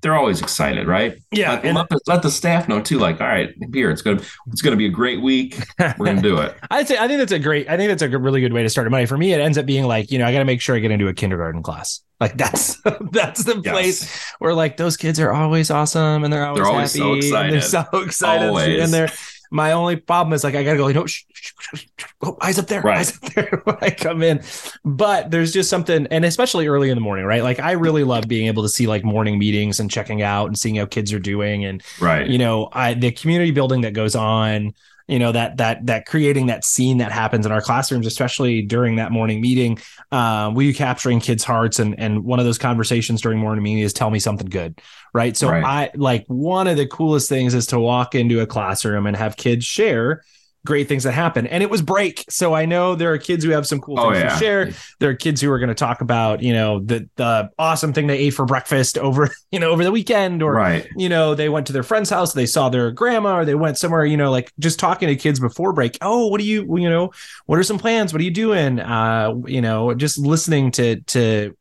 they're 0.00 0.14
always 0.16 0.40
excited, 0.40 0.86
right? 0.88 1.18
Yeah, 1.32 1.50
Let, 1.52 1.64
and 1.66 1.76
let, 1.76 1.88
the, 1.90 2.00
let 2.06 2.22
the 2.22 2.30
staff 2.30 2.66
know 2.66 2.80
too. 2.80 2.98
Like, 2.98 3.20
all 3.20 3.26
right, 3.26 3.50
here 3.74 3.90
it's 3.90 4.00
gonna 4.00 4.22
it's 4.50 4.62
gonna 4.62 4.76
be 4.76 4.86
a 4.86 4.90
great 4.90 5.20
week. 5.20 5.58
We're 5.98 6.06
gonna 6.06 6.22
do 6.22 6.38
it. 6.38 6.56
I'd 6.70 6.88
say 6.88 6.96
I 6.96 7.06
think 7.06 7.18
that's 7.18 7.32
a 7.32 7.38
great. 7.38 7.68
I 7.68 7.76
think 7.76 7.90
that's 7.90 8.00
a 8.00 8.08
really 8.18 8.40
good 8.40 8.54
way 8.54 8.62
to 8.62 8.70
start 8.70 8.86
a 8.86 8.90
money. 8.90 9.04
For 9.04 9.18
me, 9.18 9.34
it 9.34 9.40
ends 9.40 9.58
up 9.58 9.66
being 9.66 9.84
like 9.84 10.10
you 10.10 10.18
know 10.18 10.24
I 10.24 10.32
got 10.32 10.38
to 10.38 10.44
make 10.46 10.62
sure 10.62 10.76
I 10.76 10.78
get 10.78 10.90
into 10.90 11.08
a 11.08 11.14
kindergarten 11.14 11.62
class. 11.62 12.00
Like 12.20 12.38
that's 12.38 12.80
that's 13.12 13.44
the 13.44 13.60
Yes. 13.62 13.72
place 13.72 14.32
where 14.38 14.54
like 14.54 14.78
those 14.78 14.96
kids 14.96 15.20
are 15.20 15.30
always 15.32 15.70
awesome 15.70 16.24
and 16.24 16.32
they're 16.32 16.46
always, 16.46 16.62
They're 16.62 16.72
always 16.72 16.92
so 16.92 17.14
happy 17.14 17.34
and 17.34 17.52
they're 17.52 17.60
so 17.60 17.84
excited 17.92 18.48
Always. 18.48 18.82
and 18.82 18.92
they're. 18.92 19.10
My 19.50 19.72
only 19.72 19.96
problem 19.96 20.32
is 20.32 20.44
like 20.44 20.54
I 20.54 20.62
gotta 20.62 20.76
go 20.76 20.84
like 20.84 20.94
no, 20.94 21.06
shh, 21.06 21.24
shh, 21.32 21.52
shh, 21.58 21.76
shh, 21.80 21.86
shh, 21.98 22.04
oh, 22.22 22.36
eyes 22.40 22.58
up 22.58 22.66
there, 22.68 22.82
Right. 22.82 22.98
eyes 22.98 23.16
up 23.16 23.34
there 23.34 23.60
when 23.64 23.76
I 23.82 23.90
come 23.90 24.22
in. 24.22 24.42
But 24.84 25.30
there's 25.30 25.52
just 25.52 25.68
something, 25.70 26.06
and 26.08 26.24
especially 26.24 26.68
early 26.68 26.90
in 26.90 26.94
the 26.96 27.00
morning, 27.00 27.24
right? 27.24 27.42
Like 27.42 27.58
I 27.60 27.72
really 27.72 28.04
love 28.04 28.28
being 28.28 28.46
able 28.46 28.62
to 28.62 28.68
see 28.68 28.86
like 28.86 29.04
morning 29.04 29.38
meetings 29.38 29.80
and 29.80 29.90
checking 29.90 30.22
out 30.22 30.46
and 30.46 30.58
seeing 30.58 30.76
how 30.76 30.86
kids 30.86 31.12
are 31.12 31.18
doing 31.18 31.64
and 31.64 31.82
Right. 32.00 32.26
you 32.28 32.38
know 32.38 32.68
I, 32.72 32.94
the 32.94 33.10
community 33.10 33.50
building 33.50 33.80
that 33.82 33.92
goes 33.92 34.14
on 34.14 34.74
you 35.10 35.18
know 35.18 35.32
that 35.32 35.56
that 35.56 35.84
that 35.86 36.06
creating 36.06 36.46
that 36.46 36.64
scene 36.64 36.98
that 36.98 37.12
happens 37.12 37.44
in 37.46 37.52
our 37.52 37.60
classrooms 37.60 38.06
especially 38.06 38.62
during 38.62 38.96
that 38.96 39.10
morning 39.12 39.40
meeting 39.40 39.78
uh, 40.12 40.50
we 40.54 40.72
capturing 40.72 41.20
kids 41.20 41.44
hearts 41.44 41.78
and 41.78 41.98
and 41.98 42.24
one 42.24 42.38
of 42.38 42.44
those 42.44 42.58
conversations 42.58 43.20
during 43.20 43.38
morning 43.38 43.62
meeting 43.62 43.82
is 43.82 43.92
tell 43.92 44.10
me 44.10 44.18
something 44.18 44.48
good 44.48 44.80
right 45.12 45.36
so 45.36 45.48
Right. 45.50 45.64
i 45.64 45.90
like 45.94 46.24
one 46.28 46.66
of 46.68 46.76
the 46.76 46.86
coolest 46.86 47.28
things 47.28 47.54
is 47.54 47.66
to 47.68 47.80
walk 47.80 48.14
into 48.14 48.40
a 48.40 48.46
classroom 48.46 49.06
and 49.06 49.16
have 49.16 49.36
kids 49.36 49.64
share 49.64 50.22
great 50.66 50.88
things 50.88 51.04
that 51.04 51.12
happen 51.12 51.46
and 51.46 51.62
it 51.62 51.70
was 51.70 51.80
break 51.80 52.24
so 52.28 52.54
i 52.54 52.66
know 52.66 52.94
there 52.94 53.12
are 53.12 53.18
kids 53.18 53.42
who 53.44 53.50
have 53.50 53.66
some 53.66 53.80
cool 53.80 53.98
Oh 53.98 54.10
things 54.10 54.22
yeah. 54.22 54.28
to 54.28 54.36
share 54.38 54.70
there 54.98 55.08
are 55.10 55.14
kids 55.14 55.40
who 55.40 55.50
are 55.50 55.58
going 55.58 55.68
to 55.70 55.74
talk 55.74 56.00
about 56.02 56.42
you 56.42 56.52
know 56.52 56.80
the 56.80 57.08
the 57.16 57.50
awesome 57.58 57.92
thing 57.94 58.06
they 58.06 58.18
ate 58.18 58.30
for 58.34 58.44
breakfast 58.44 58.98
over 58.98 59.30
you 59.52 59.58
know 59.58 59.70
over 59.70 59.84
the 59.84 59.90
weekend 59.92 60.42
or 60.42 60.52
Right. 60.52 60.86
you 60.96 61.08
know, 61.08 61.34
they 61.34 61.48
went 61.48 61.66
to 61.68 61.72
their 61.72 61.82
friend's 61.82 62.10
house, 62.10 62.34
they 62.34 62.44
saw 62.46 62.68
their 62.68 62.90
grandma, 62.90 63.38
or 63.38 63.44
they 63.46 63.54
went 63.54 63.78
somewhere, 63.78 64.04
you 64.04 64.16
know, 64.16 64.30
like 64.30 64.52
just 64.58 64.78
talking 64.78 65.08
to 65.08 65.16
kids 65.16 65.40
before 65.40 65.72
break. 65.72 65.96
Oh, 66.02 66.26
what 66.26 66.40
do 66.40 66.46
you, 66.46 66.76
you 66.78 66.88
know, 66.90 67.10
what 67.46 67.58
are 67.58 67.62
some 67.62 67.78
plans? 67.78 68.12
What 68.12 68.20
are 68.20 68.24
you 68.24 68.30
doing? 68.30 68.78
Uh, 68.80 69.32
you 69.46 69.62
know, 69.62 69.94
just 69.94 70.18
listening 70.18 70.70
to 70.72 71.00
to 71.00 71.56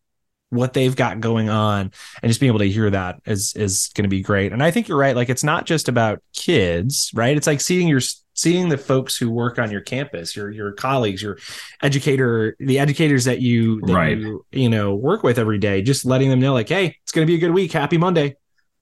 what 0.50 0.74
they've 0.74 0.96
got 0.96 1.20
going 1.20 1.50
on 1.50 1.91
and 2.22 2.29
just 2.29 2.39
being 2.39 2.50
able 2.50 2.60
to 2.60 2.70
hear 2.70 2.89
that 2.89 3.22
is 3.25 3.53
is 3.56 3.89
going 3.94 4.03
to 4.03 4.10
be 4.10 4.22
great. 4.22 4.51
And 4.51 4.63
I 4.63 4.72
think 4.72 4.88
you're 4.88 4.98
right. 4.98 5.15
Like 5.15 5.29
it's 5.29 5.44
not 5.44 5.65
just 5.65 5.88
about 5.88 6.22
kids, 6.34 7.12
right? 7.13 7.38
It's 7.38 7.48
like 7.48 7.62
seeing 7.62 7.88
your 7.88 8.01
seeing 8.34 8.70
the 8.70 8.77
folks 8.77 9.18
who 9.18 9.29
work 9.29 9.60
on 9.60 9.70
your 9.70 9.82
campus, 9.82 10.36
your 10.36 10.50
your 10.50 10.72
colleagues, 10.72 11.22
your 11.22 11.38
educator, 11.84 12.56
the 12.60 12.79
educators 12.79 13.25
that 13.25 13.41
you 13.41 13.82
that 13.82 13.94
Right. 13.94 14.18
you 14.18 14.46
you 14.51 14.70
know 14.70 14.96
work 14.96 15.24
with 15.24 15.38
every 15.38 15.60
day, 15.60 15.82
just 15.82 16.06
letting 16.06 16.29
them 16.29 16.39
know 16.39 16.53
like, 16.53 16.70
hey, 16.70 16.96
it's 17.03 17.12
going 17.12 17.25
to 17.27 17.32
be 17.32 17.36
a 17.36 17.39
good 17.39 17.53
week. 17.53 17.72
Happy 17.72 17.98
Monday. 17.98 18.36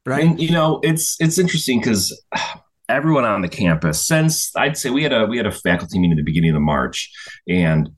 Right. 0.06 0.24
And 0.24 0.40
you 0.40 0.52
know, 0.52 0.80
it's 0.84 1.18
it's 1.20 1.38
interesting 1.38 1.80
because 1.80 2.18
everyone 2.88 3.26
on 3.26 3.42
the 3.42 3.50
campus, 3.50 4.08
since 4.08 4.56
I'd 4.56 4.78
say 4.78 4.90
we 4.90 5.04
had 5.04 5.12
a 5.12 5.26
we 5.26 5.36
had 5.36 5.46
a 5.46 5.52
faculty 5.52 6.00
meeting 6.00 6.14
at 6.14 6.18
the 6.18 6.24
beginning 6.24 6.56
of 6.56 6.62
March, 6.62 7.12
and 7.50 7.90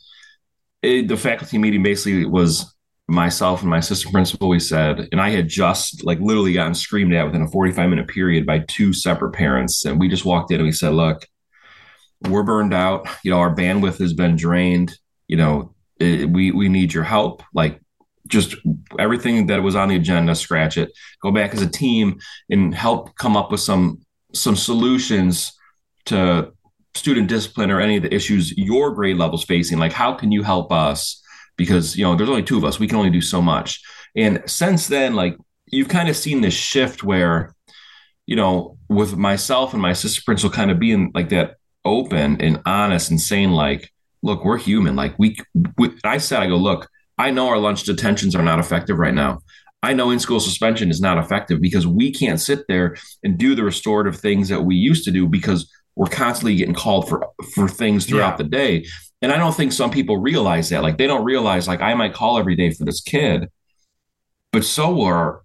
it, 0.82 1.08
the 1.08 1.18
faculty 1.18 1.60
meeting 1.60 1.84
basically 1.84 2.26
was 2.26 2.74
myself 3.10 3.62
and 3.62 3.70
my 3.70 3.80
assistant 3.80 4.14
principal. 4.14 4.50
We 4.50 4.60
said, 4.60 5.08
and 5.12 5.20
I 5.20 5.30
had 5.30 5.48
just 5.48 6.04
like 6.06 6.20
literally 6.20 6.54
gotten 6.54 6.74
screamed 6.74 7.14
at 7.14 7.26
within 7.26 7.42
a 7.42 7.48
forty 7.48 7.72
five 7.72 7.90
minute 7.90 8.08
period 8.08 8.46
by 8.46 8.60
two 8.60 8.94
separate 8.94 9.32
parents, 9.32 9.86
and 9.86 10.00
we 10.00 10.08
just 10.08 10.26
walked 10.26 10.52
in 10.52 10.58
and 10.58 10.66
we 10.66 10.72
said, 10.72 10.94
"Look, 10.94 11.28
we're 12.28 12.44
burned 12.44 12.74
out. 12.74 13.08
You 13.24 13.32
know, 13.32 13.40
our 13.40 13.54
bandwidth 13.56 14.00
has 14.00 14.14
been 14.14 14.36
drained. 14.36 14.98
You 15.28 15.38
know, 15.38 15.76
it, 16.00 16.30
we 16.30 16.52
we 16.52 16.70
need 16.70 16.94
your 16.94 17.04
help. 17.04 17.44
Like." 17.54 17.80
Just 18.28 18.58
everything 19.00 19.48
that 19.48 19.64
was 19.64 19.76
on 19.76 19.90
the 19.90 19.96
agenda, 19.96 20.36
scratch 20.36 20.78
it. 20.78 20.92
Go 21.24 21.32
back 21.32 21.52
as 21.56 21.64
a 21.64 21.68
team 21.68 22.20
and 22.48 22.76
help 22.76 23.16
come 23.16 23.36
up 23.36 23.50
with 23.50 23.60
some 23.60 24.02
some 24.36 24.56
solutions 24.56 25.52
to 26.06 26.52
student 26.94 27.28
discipline 27.28 27.72
or 27.72 27.80
any 27.80 27.98
of 27.98 28.04
the 28.04 28.14
issues 28.14 28.56
your 28.58 28.92
grade 28.92 29.18
levels 29.18 29.44
facing 29.44 29.78
like 29.78 29.94
how 29.94 30.14
can 30.14 30.32
you 30.32 30.44
help 30.44 30.72
us 30.72 31.19
because 31.60 31.96
you 31.96 32.04
know 32.04 32.16
there's 32.16 32.30
only 32.30 32.42
two 32.44 32.58
of 32.58 32.64
us 32.66 32.80
we 32.80 32.88
can 32.88 32.98
only 32.98 33.12
do 33.12 33.22
so 33.22 33.40
much 33.42 33.80
and 34.16 34.42
since 34.48 34.88
then 34.88 35.14
like 35.14 35.38
you've 35.68 35.90
kind 35.90 36.10
of 36.10 36.18
seen 36.18 36.42
this 36.42 36.56
shift 36.56 37.04
where 37.04 37.54
you 38.26 38.36
know 38.36 38.78
with 38.90 39.16
myself 39.16 39.74
and 39.74 39.82
my 39.82 39.92
assistant 39.92 40.26
principal 40.26 40.50
kind 40.50 40.72
of 40.72 40.80
being 40.80 41.12
like 41.14 41.30
that 41.30 41.56
open 41.86 42.42
and 42.42 42.62
honest 42.66 43.10
and 43.10 43.22
saying 43.22 43.52
like, 43.52 43.90
look, 44.22 44.44
we're 44.44 44.58
human. 44.58 44.96
Like 44.96 45.14
we, 45.18 45.38
we 45.78 45.92
I 46.04 46.18
said, 46.18 46.42
I 46.42 46.48
go, 46.48 46.58
look, 46.58 46.90
I 47.18 47.32
know 47.32 47.48
our 47.48 47.58
lunch 47.58 47.84
detentions 47.84 48.36
are 48.36 48.44
not 48.44 48.60
effective 48.60 48.98
right 48.98 49.14
now. 49.14 49.40
I 49.82 49.94
know 49.94 50.10
in 50.12 50.20
school 50.20 50.40
suspension 50.42 50.90
is 50.90 51.00
not 51.00 51.18
effective 51.18 51.62
because 51.62 51.88
we 51.88 52.12
can't 52.12 52.40
sit 52.40 52.66
there 52.68 52.98
and 53.24 53.38
do 53.38 53.56
the 53.56 53.64
restorative 53.64 54.20
things 54.20 54.50
that 54.50 54.64
we 54.64 54.76
used 54.76 55.06
to 55.06 55.12
do 55.12 55.28
because 55.28 55.72
we're 55.96 56.08
constantly 56.08 56.56
getting 56.56 56.74
called 56.76 57.08
for 57.08 57.28
for 57.54 57.68
things 57.70 58.06
throughout 58.06 58.34
Yeah. 58.34 58.44
the 58.44 58.50
day. 58.50 58.86
And 59.22 59.32
I 59.32 59.38
don't 59.38 59.56
think 59.56 59.74
some 59.74 59.92
people 59.92 60.18
realize 60.18 60.70
that. 60.70 60.82
Like 60.84 60.98
they 60.98 61.08
don't 61.08 61.26
realize 61.26 61.68
like 61.68 61.82
I 61.82 61.94
might 61.94 62.14
call 62.14 62.38
every 62.40 62.56
day 62.56 62.72
for 62.72 62.86
this 62.86 63.02
kid, 63.02 63.50
but 64.52 64.64
so 64.64 65.02
are 65.02 65.42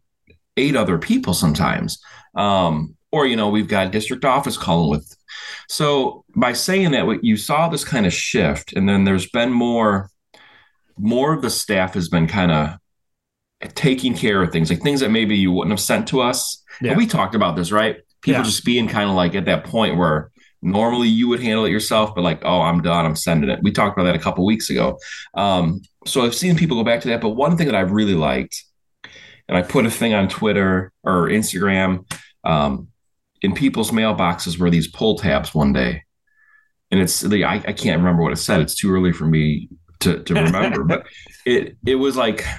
eight 0.56 0.76
other 0.76 0.98
people 0.98 1.34
sometimes. 1.34 1.98
Um, 2.34 2.96
or 3.10 3.26
you 3.26 3.36
know, 3.36 3.48
we've 3.48 3.68
got 3.68 3.90
district 3.92 4.24
office 4.24 4.56
calling 4.56 4.90
with. 4.90 5.16
So 5.68 6.24
by 6.36 6.52
saying 6.52 6.92
that, 6.92 7.06
what 7.06 7.24
you 7.24 7.36
saw 7.36 7.68
this 7.68 7.84
kind 7.84 8.06
of 8.06 8.12
shift, 8.12 8.72
and 8.72 8.88
then 8.88 9.04
there's 9.04 9.28
been 9.28 9.52
more. 9.52 10.10
More 10.96 11.32
of 11.32 11.42
the 11.42 11.50
staff 11.50 11.94
has 11.94 12.08
been 12.08 12.28
kind 12.28 12.52
of 12.52 12.78
taking 13.74 14.14
care 14.14 14.42
of 14.42 14.52
things, 14.52 14.70
like 14.70 14.80
things 14.82 15.00
that 15.00 15.10
maybe 15.10 15.36
you 15.36 15.50
wouldn't 15.50 15.72
have 15.72 15.80
sent 15.80 16.06
to 16.08 16.20
us. 16.20 16.62
Yeah. 16.80 16.90
And 16.90 16.98
we 16.98 17.06
talked 17.06 17.34
about 17.34 17.56
this, 17.56 17.72
right? 17.72 17.96
People 18.20 18.40
Yeah. 18.40 18.44
just 18.44 18.64
being 18.64 18.86
kind 18.86 19.10
of 19.10 19.16
like 19.16 19.34
at 19.34 19.46
that 19.46 19.64
point 19.64 19.96
where 19.96 20.30
normally 20.64 21.08
you 21.08 21.28
would 21.28 21.40
handle 21.40 21.66
it 21.66 21.70
yourself, 21.70 22.14
but 22.14 22.22
like, 22.22 22.40
oh, 22.42 22.62
I'm 22.62 22.80
done, 22.80 23.04
I'm 23.04 23.14
sending 23.14 23.50
it. 23.50 23.60
We 23.62 23.70
talked 23.70 23.96
about 23.96 24.04
that 24.04 24.16
a 24.16 24.18
couple 24.18 24.46
weeks 24.46 24.70
ago. 24.70 24.98
Um, 25.34 25.82
so 26.06 26.24
I've 26.24 26.34
seen 26.34 26.56
people 26.56 26.76
go 26.76 26.84
back 26.84 27.02
to 27.02 27.08
that, 27.08 27.20
but 27.20 27.30
one 27.30 27.56
thing 27.56 27.66
that 27.66 27.76
I've 27.76 27.92
really 27.92 28.14
liked, 28.14 28.64
and 29.46 29.58
I 29.58 29.62
put 29.62 29.84
a 29.84 29.90
thing 29.90 30.14
on 30.14 30.28
Twitter 30.28 30.90
or 31.02 31.28
Instagram, 31.28 32.10
um, 32.44 32.88
in 33.42 33.54
people's 33.54 33.90
mailboxes 33.90 34.58
were 34.58 34.70
these 34.70 34.88
pull 34.88 35.18
tabs 35.18 35.54
one 35.54 35.74
day, 35.74 36.02
and 36.90 36.98
it's 36.98 37.20
the 37.20 37.44
I, 37.44 37.56
I 37.56 37.72
can't 37.74 37.98
remember 37.98 38.22
what 38.22 38.32
it 38.32 38.36
said. 38.36 38.60
It's 38.60 38.74
too 38.74 38.90
early 38.90 39.12
for 39.12 39.26
me 39.26 39.68
to 40.00 40.22
to 40.22 40.34
remember, 40.34 40.82
but 40.84 41.06
it 41.46 41.76
it 41.86 41.96
was 41.96 42.16
like. 42.16 42.44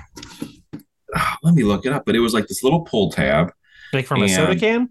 Let 1.44 1.54
me 1.56 1.64
look 1.64 1.86
it 1.86 1.94
up, 1.94 2.06
but 2.06 2.16
it 2.16 2.20
was 2.20 2.34
like 2.34 2.48
this 2.48 2.62
little 2.62 2.82
pull 2.82 3.10
tab, 3.10 3.54
Like 3.94 4.06
from 4.06 4.22
a 4.22 4.28
soda 4.28 4.60
can? 4.60 4.90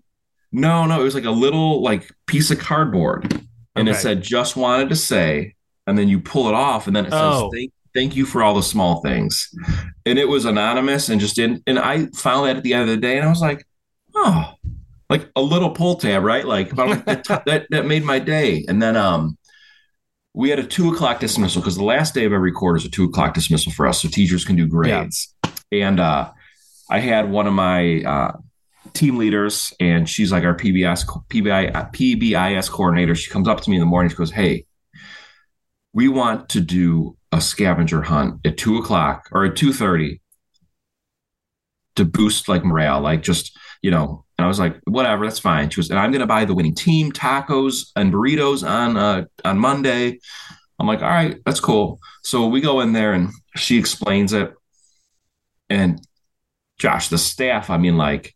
No, 0.55 0.87
no, 0.87 1.01
it 1.01 1.05
was 1.05 1.15
like 1.17 1.25
a 1.25 1.31
little 1.31 1.83
like 1.83 2.11
piece 2.27 2.51
of 2.51 2.59
cardboard, 2.59 3.41
and 3.75 3.89
it 3.89 3.97
said 3.97 4.23
"just 4.23 4.57
wanted 4.57 4.89
to 4.91 4.97
say," 4.97 5.55
and 5.87 5.99
then 5.99 6.09
you 6.09 6.21
pull 6.21 6.49
it 6.49 6.55
off, 6.55 6.87
and 6.87 6.95
then 6.95 7.07
it 7.07 7.11
says 7.11 7.21
Oh. 7.21 7.51
"thank 7.53 7.73
thank 7.93 8.15
you 8.17 8.25
for 8.25 8.43
all 8.43 8.55
the 8.55 8.63
small 8.63 9.01
things," 9.03 9.53
and 10.07 10.19
it 10.19 10.29
was 10.29 10.45
anonymous 10.45 11.09
and 11.09 11.21
just 11.21 11.35
didn't. 11.35 11.65
And 11.67 11.79
I 11.79 12.07
found 12.15 12.47
that 12.47 12.57
at 12.57 12.63
the 12.63 12.73
end 12.73 12.83
of 12.83 12.89
the 12.89 12.97
day, 12.97 13.17
and 13.17 13.27
I 13.27 13.31
was 13.31 13.41
like, 13.41 13.67
oh, 14.15 14.53
like 15.11 15.29
a 15.35 15.43
little 15.43 15.71
pull 15.71 15.97
tab, 15.97 16.23
right? 16.23 16.47
Like 16.47 16.71
that, 16.77 17.25
that 17.47 17.67
that 17.71 17.87
made 17.87 18.05
my 18.05 18.19
day. 18.21 18.65
And 18.69 18.81
then 18.81 18.97
um, 18.97 19.37
we 20.35 20.51
had 20.51 20.59
a 20.61 20.65
two 20.65 20.93
o'clock 20.93 21.21
dismissal 21.21 21.63
because 21.63 21.77
the 21.77 21.85
last 21.85 22.15
day 22.15 22.25
of 22.25 22.33
every 22.33 22.53
quarter 22.53 22.77
is 22.77 22.85
a 22.85 22.91
two 22.91 23.05
o'clock 23.05 23.35
dismissal 23.35 23.73
for 23.73 23.87
us, 23.87 24.03
so 24.03 24.09
teachers 24.09 24.45
can 24.45 24.57
do 24.57 24.67
grades. 24.69 25.35
And 25.73 25.99
uh, 25.99 26.31
I 26.89 27.01
had 27.01 27.29
one 27.31 27.49
of 27.49 27.53
my 27.53 28.03
uh, 28.03 28.33
team 28.95 29.19
leaders, 29.19 29.73
and 29.81 30.09
she's 30.09 30.33
like 30.33 30.45
our 30.45 30.57
PBS 30.57 31.05
PBI 31.29 31.73
PBIS 31.93 32.71
coordinator. 32.71 33.15
She 33.15 33.31
comes 33.31 33.49
up 33.49 33.61
to 33.61 33.71
me 33.71 33.77
in 33.77 33.81
the 33.81 33.87
morning. 33.87 34.11
She 34.11 34.17
goes, 34.17 34.31
"Hey, 34.31 34.67
we 35.93 36.09
want 36.09 36.49
to 36.51 36.61
do 36.61 37.17
a 37.33 37.41
scavenger 37.41 38.03
hunt 38.03 38.41
at 38.47 38.57
two 38.57 38.79
o'clock 38.79 39.29
or 39.33 39.45
at 39.45 39.57
two 39.57 39.73
thirty 39.73 40.21
to 41.97 42.05
boost 42.05 42.49
like 42.49 42.65
morale, 42.65 43.01
like 43.01 43.23
just 43.23 43.57
you 43.83 43.91
know." 43.91 44.25
And 44.39 44.45
I 44.45 44.49
was 44.49 44.59
like, 44.59 44.81
"Whatever, 44.85 45.27
that's 45.27 45.39
fine." 45.39 45.71
She 45.71 45.77
goes, 45.77 45.91
"And 45.91 45.99
I'm 45.99 46.11
going 46.11 46.21
to 46.21 46.27
buy 46.27 46.45
the 46.45 46.55
winning 46.55 46.75
team 46.75 47.13
tacos 47.13 47.91
and 47.97 48.13
burritos 48.13 48.69
on 48.69 48.97
uh, 48.97 49.25
on 49.45 49.59
Monday." 49.59 50.19
I'm 50.79 50.87
like, 50.87 51.03
"All 51.03 51.09
right, 51.09 51.39
that's 51.45 51.61
cool." 51.61 52.01
So 52.23 52.47
we 52.47 52.61
go 52.61 52.81
in 52.81 52.93
there, 52.93 53.13
and 53.13 53.31
she 53.57 53.79
explains 53.79 54.33
it, 54.33 54.55
and 55.69 56.01
Josh, 56.79 57.09
the 57.09 57.19
staff, 57.19 57.71
I 57.71 57.77
mean, 57.77 57.97
like, 57.97 58.34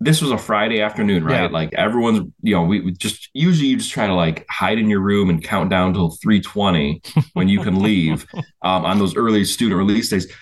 this 0.00 0.22
was 0.22 0.30
a 0.30 0.38
Friday 0.38 0.80
afternoon, 0.80 1.24
right? 1.24 1.42
Yeah. 1.42 1.48
Like 1.48 1.74
everyone's, 1.74 2.30
you 2.42 2.54
know, 2.54 2.62
we 2.62 2.80
we 2.80 2.92
just 2.92 3.30
usually 3.34 3.68
you 3.68 3.76
just 3.78 3.90
try 3.90 4.06
to 4.06 4.14
like 4.14 4.46
hide 4.48 4.78
in 4.78 4.88
your 4.88 5.00
room 5.00 5.28
and 5.28 5.42
count 5.42 5.70
down 5.70 5.92
till 5.92 6.10
320 6.10 7.02
when 7.32 7.48
you 7.48 7.60
can 7.60 7.82
leave 7.82 8.26
um, 8.62 8.84
on 8.84 8.98
those 8.98 9.16
early 9.16 9.44
student 9.44 9.78
release 9.78 10.08
days. 10.08 10.32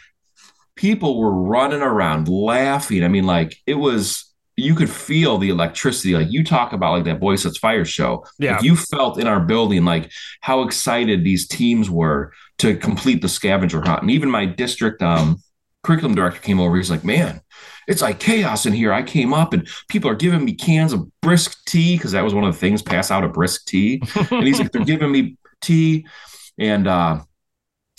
People 0.74 1.18
were 1.18 1.32
running 1.32 1.80
around 1.80 2.28
laughing. 2.28 3.02
I 3.02 3.08
mean, 3.08 3.24
like 3.24 3.56
it 3.66 3.74
was 3.74 4.26
you 4.58 4.74
could 4.74 4.90
feel 4.90 5.38
the 5.38 5.50
electricity. 5.50 6.14
Like 6.14 6.30
you 6.30 6.44
talk 6.44 6.72
about 6.72 6.92
like 6.92 7.04
that 7.04 7.20
Boysetsfire 7.20 7.86
show. 7.86 8.24
Yeah. 8.38 8.56
Like 8.56 8.64
you 8.64 8.76
felt 8.76 9.18
in 9.18 9.26
our 9.26 9.40
building 9.40 9.84
like 9.84 10.10
how 10.40 10.62
excited 10.62 11.24
these 11.24 11.46
teams 11.46 11.90
were 11.90 12.32
to 12.58 12.76
complete 12.76 13.22
the 13.22 13.28
scavenger 13.28 13.82
hunt. 13.82 14.02
And 14.02 14.10
even 14.10 14.30
my 14.30 14.46
district 14.46 15.02
um, 15.02 15.42
curriculum 15.86 16.16
director 16.16 16.40
came 16.40 16.58
over. 16.58 16.76
He's 16.76 16.90
like, 16.90 17.04
man, 17.04 17.40
it's 17.86 18.02
like 18.02 18.18
chaos 18.18 18.66
in 18.66 18.72
here. 18.72 18.92
I 18.92 19.02
came 19.02 19.32
up 19.32 19.52
and 19.52 19.68
people 19.88 20.10
are 20.10 20.16
giving 20.16 20.44
me 20.44 20.54
cans 20.54 20.92
of 20.92 21.08
brisk 21.20 21.64
tea 21.66 21.96
because 21.96 22.12
that 22.12 22.24
was 22.24 22.34
one 22.34 22.44
of 22.44 22.52
the 22.52 22.58
things, 22.58 22.82
pass 22.82 23.10
out 23.10 23.24
a 23.24 23.28
brisk 23.28 23.66
tea. 23.66 24.02
and 24.30 24.46
he's 24.46 24.58
like, 24.58 24.72
they're 24.72 24.84
giving 24.84 25.12
me 25.12 25.36
tea. 25.60 26.06
And 26.58 26.88
uh, 26.88 27.20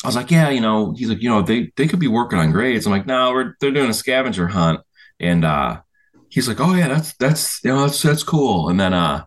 I 0.03 0.07
was 0.07 0.15
like, 0.15 0.29
yeah, 0.29 0.49
you 0.49 0.59
know, 0.59 0.93
he's 0.97 1.09
like, 1.09 1.21
you 1.21 1.29
know, 1.29 1.41
they 1.41 1.71
they 1.77 1.87
could 1.87 1.99
be 1.99 2.09
working 2.09 2.39
on 2.39 2.51
grades. 2.51 2.85
I'm 2.85 2.91
like, 2.91 3.07
no, 3.07 3.31
we're 3.31 3.55
they're 3.61 3.71
doing 3.71 3.89
a 3.89 3.93
scavenger 3.93 4.47
hunt. 4.47 4.81
And 5.19 5.45
uh, 5.45 5.81
he's 6.29 6.47
like, 6.47 6.59
oh 6.59 6.73
yeah, 6.73 6.89
that's 6.89 7.13
that's 7.13 7.63
you 7.63 7.71
know 7.71 7.81
that's 7.81 8.01
that's 8.01 8.23
cool. 8.23 8.69
And 8.69 8.79
then 8.79 8.93
uh, 8.93 9.25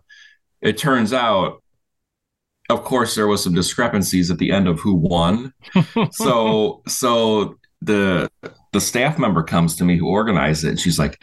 it 0.61 0.77
turns 0.77 1.13
out, 1.13 1.63
of 2.69 2.83
course, 2.83 3.15
there 3.15 3.27
was 3.27 3.43
some 3.43 3.55
discrepancies 3.55 4.29
at 4.29 4.37
the 4.37 4.51
end 4.51 4.67
of 4.67 4.79
who 4.79 4.93
won. 4.93 5.53
so 6.11 6.83
so 6.87 7.57
the 7.81 8.29
the 8.73 8.81
staff 8.81 9.17
member 9.19 9.43
comes 9.43 9.75
to 9.77 9.83
me 9.83 9.97
who 9.97 10.07
organized 10.07 10.63
it, 10.63 10.69
and 10.69 10.79
she's 10.79 10.99
like, 10.99 11.19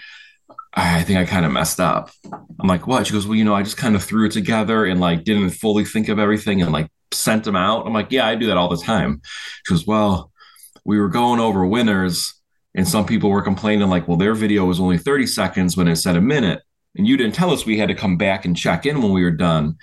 I 0.75 1.03
think 1.03 1.19
I 1.19 1.25
kind 1.25 1.47
of 1.47 1.53
messed 1.53 1.81
up. 1.81 2.11
I'm 2.61 2.69
like, 2.69 2.87
what? 2.87 3.07
She 3.07 3.12
goes, 3.12 3.27
well, 3.27 3.37
you 3.37 3.45
know, 3.45 3.55
I 3.55 3.62
just 3.62 3.77
kind 3.77 3.97
of 3.97 4.05
threw 4.05 4.27
it 4.27 4.33
together 4.33 4.85
and 4.85 5.00
like 5.00 5.25
didn't 5.25 5.50
fully 5.50 5.85
think 5.85 6.09
of 6.09 6.19
everything 6.19 6.62
and 6.62 6.73
like 6.73 6.88
sent 7.12 7.45
them 7.45 7.57
out. 7.57 7.87
I'm 7.87 7.93
like, 7.93 8.12
yeah, 8.12 8.27
I 8.27 8.35
do 8.35 8.47
that 8.47 8.57
all 8.57 8.69
the 8.69 8.77
time. 8.77 9.23
She 9.67 9.75
goes, 9.75 9.87
well, 9.87 10.31
we 10.85 10.99
were 10.99 11.09
going 11.09 11.41
over 11.41 11.67
winners 11.67 12.35
and 12.75 12.87
some 12.87 13.07
people 13.07 13.31
were 13.31 13.43
complaining 13.43 13.88
like, 13.88 14.07
well, 14.07 14.17
their 14.17 14.35
video 14.35 14.65
was 14.65 14.79
only 14.79 14.99
30 14.99 15.27
seconds 15.27 15.77
when 15.77 15.88
it 15.88 15.97
said 15.97 16.17
a 16.17 16.21
minute. 16.21 16.62
And 16.97 17.07
you 17.07 17.17
didn't 17.17 17.35
tell 17.35 17.50
us 17.50 17.65
we 17.67 17.79
had 17.79 17.88
to 17.88 17.95
come 17.95 18.17
back 18.17 18.45
and 18.45 18.57
check 18.57 18.87
in 18.87 19.03
when 19.03 19.12
we 19.12 19.25
were 19.25 19.31
done. 19.31 19.77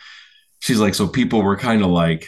She's 0.60 0.80
like, 0.80 0.96
so 0.96 1.08
people 1.08 1.42
were 1.42 1.58
kind 1.58 1.82
of 1.82 1.90
like 1.90 2.28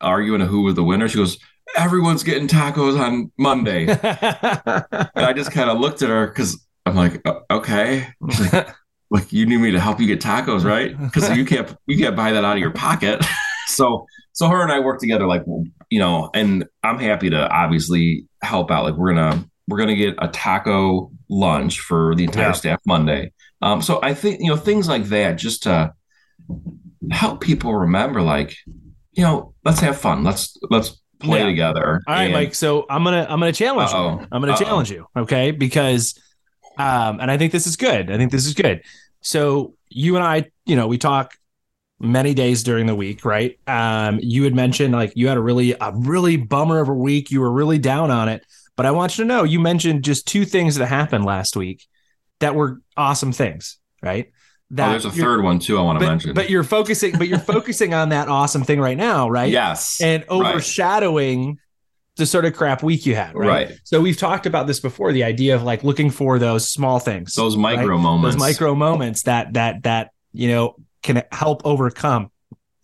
arguing 0.00 0.40
who 0.40 0.62
was 0.62 0.74
the 0.74 0.84
winner. 0.84 1.08
She 1.08 1.18
goes, 1.18 1.38
everyone's 1.76 2.22
getting 2.22 2.48
tacos 2.48 2.98
on 2.98 3.30
Monday. 3.38 3.86
And 3.88 5.24
I 5.26 5.32
just 5.34 5.52
kind 5.52 5.70
of 5.70 5.78
looked 5.78 6.02
at 6.02 6.08
her 6.08 6.26
because 6.26 6.64
I'm 6.86 6.96
like, 6.96 7.20
"O- 7.26 7.42
okay, 7.50 8.08
like, 8.20 8.68
like 9.10 9.32
you 9.32 9.46
need 9.46 9.58
me 9.58 9.70
to 9.72 9.80
help 9.80 10.00
you 10.00 10.06
get 10.06 10.20
tacos, 10.20 10.64
right? 10.64 10.98
Because 10.98 11.36
you 11.36 11.44
can't 11.44 11.74
you 11.86 11.98
can't 11.98 12.16
buy 12.16 12.32
that 12.32 12.44
out 12.44 12.54
of 12.56 12.60
your 12.60 12.70
pocket. 12.72 13.24
so 13.66 14.06
so 14.32 14.48
her 14.48 14.62
and 14.62 14.72
I 14.72 14.80
work 14.80 15.00
together, 15.00 15.26
like 15.26 15.44
you 15.90 15.98
know, 15.98 16.30
and 16.34 16.64
I'm 16.82 16.98
happy 16.98 17.30
to 17.30 17.48
obviously 17.48 18.26
help 18.42 18.70
out. 18.70 18.84
Like 18.84 18.94
we're 18.94 19.14
gonna 19.14 19.44
we're 19.68 19.78
gonna 19.78 19.96
get 19.96 20.14
a 20.18 20.28
taco 20.28 21.10
lunch 21.28 21.80
for 21.80 22.14
the 22.14 22.24
entire 22.24 22.46
Yeah. 22.46 22.52
staff 22.52 22.80
Monday. 22.86 23.32
Um, 23.60 23.82
so 23.82 24.00
I 24.02 24.14
think 24.14 24.40
you 24.40 24.48
know 24.48 24.56
things 24.56 24.88
like 24.88 25.04
that 25.06 25.34
just 25.36 25.64
to 25.64 25.92
help 27.10 27.40
people 27.40 27.74
remember, 27.74 28.22
like 28.22 28.54
you 29.12 29.22
know, 29.24 29.52
let's 29.64 29.80
have 29.80 29.98
fun. 29.98 30.22
Let's 30.24 30.56
let's 30.70 31.00
play 31.20 31.40
Yeah. 31.40 31.46
together. 31.46 32.02
All 32.06 32.14
right, 32.14 32.24
And- 32.24 32.32
Mike. 32.32 32.54
So 32.54 32.86
I'm 32.88 33.04
gonna 33.04 33.26
I'm 33.28 33.38
gonna 33.40 33.52
challenge. 33.52 33.90
Uh-oh. 33.92 34.26
I'm 34.32 34.40
gonna 34.40 34.52
Uh-oh. 34.52 34.64
challenge 34.64 34.90
you, 34.90 35.06
okay? 35.16 35.50
Because 35.50 36.18
um, 36.76 37.18
and 37.20 37.30
I 37.30 37.36
think 37.38 37.52
this 37.52 37.66
is 37.66 37.76
good. 37.76 38.10
I 38.10 38.16
think 38.16 38.30
this 38.30 38.46
is 38.46 38.54
good. 38.54 38.82
So 39.20 39.74
you 39.90 40.14
and 40.16 40.24
I, 40.24 40.44
you 40.64 40.76
know, 40.76 40.86
we 40.86 40.96
talk 40.98 41.34
many 41.98 42.34
days 42.34 42.62
during 42.62 42.86
the 42.86 42.94
week, 42.94 43.24
right? 43.24 43.58
Um, 43.66 44.20
you 44.22 44.44
had 44.44 44.54
mentioned 44.54 44.92
like 44.94 45.12
you 45.16 45.26
had 45.28 45.36
a 45.36 45.40
really 45.40 45.72
a 45.72 45.92
really 45.94 46.36
bummer 46.36 46.78
of 46.78 46.88
a 46.88 46.94
week. 46.94 47.30
You 47.32 47.40
were 47.40 47.50
really 47.50 47.78
down 47.78 48.10
on 48.12 48.28
it. 48.28 48.44
But 48.76 48.86
I 48.86 48.92
want 48.92 49.18
you 49.18 49.24
to 49.24 49.28
know 49.28 49.42
you 49.42 49.58
mentioned 49.58 50.04
just 50.04 50.28
two 50.28 50.44
things 50.44 50.76
that 50.76 50.86
happened 50.86 51.24
last 51.24 51.56
week 51.56 51.84
that 52.38 52.54
were 52.54 52.80
awesome 52.96 53.32
things, 53.32 53.78
right? 54.00 54.30
That 54.70 54.88
Oh, 54.88 54.90
there's 54.90 55.04
a 55.06 55.10
third 55.10 55.42
one 55.42 55.58
too. 55.58 55.78
I 55.78 55.82
want 55.82 55.98
to 55.98 56.04
but, 56.04 56.10
mention. 56.10 56.34
but 56.34 56.50
you're 56.50 56.64
focusing, 56.64 57.16
but 57.16 57.26
you're 57.28 57.38
focusing 57.56 57.94
on 57.94 58.10
that 58.10 58.28
awesome 58.28 58.64
thing 58.64 58.80
right 58.80 58.96
now, 58.96 59.28
right? 59.28 59.50
yes, 59.50 60.00
and 60.00 60.24
right. 60.28 60.30
overshadowing 60.30 61.58
the 62.16 62.26
sort 62.26 62.44
of 62.44 62.52
crap 62.52 62.82
week 62.82 63.06
you 63.06 63.14
had, 63.14 63.34
right? 63.34 63.68
Right. 63.68 63.80
So 63.84 64.00
we've 64.00 64.16
talked 64.16 64.44
about 64.44 64.66
this 64.66 64.80
before, 64.80 65.12
the 65.12 65.24
idea 65.24 65.54
of 65.54 65.62
like 65.62 65.84
looking 65.84 66.10
for 66.10 66.38
those 66.38 66.68
small 66.68 66.98
things, 66.98 67.34
those 67.34 67.56
micro 67.56 67.94
right? 67.94 68.02
moments. 68.02 68.36
those 68.36 68.40
micro 68.40 68.74
moments 68.74 69.22
that 69.22 69.54
that 69.54 69.84
that 69.84 70.10
you 70.32 70.48
know 70.48 70.76
can 71.02 71.22
help 71.32 71.62
overcome 71.64 72.30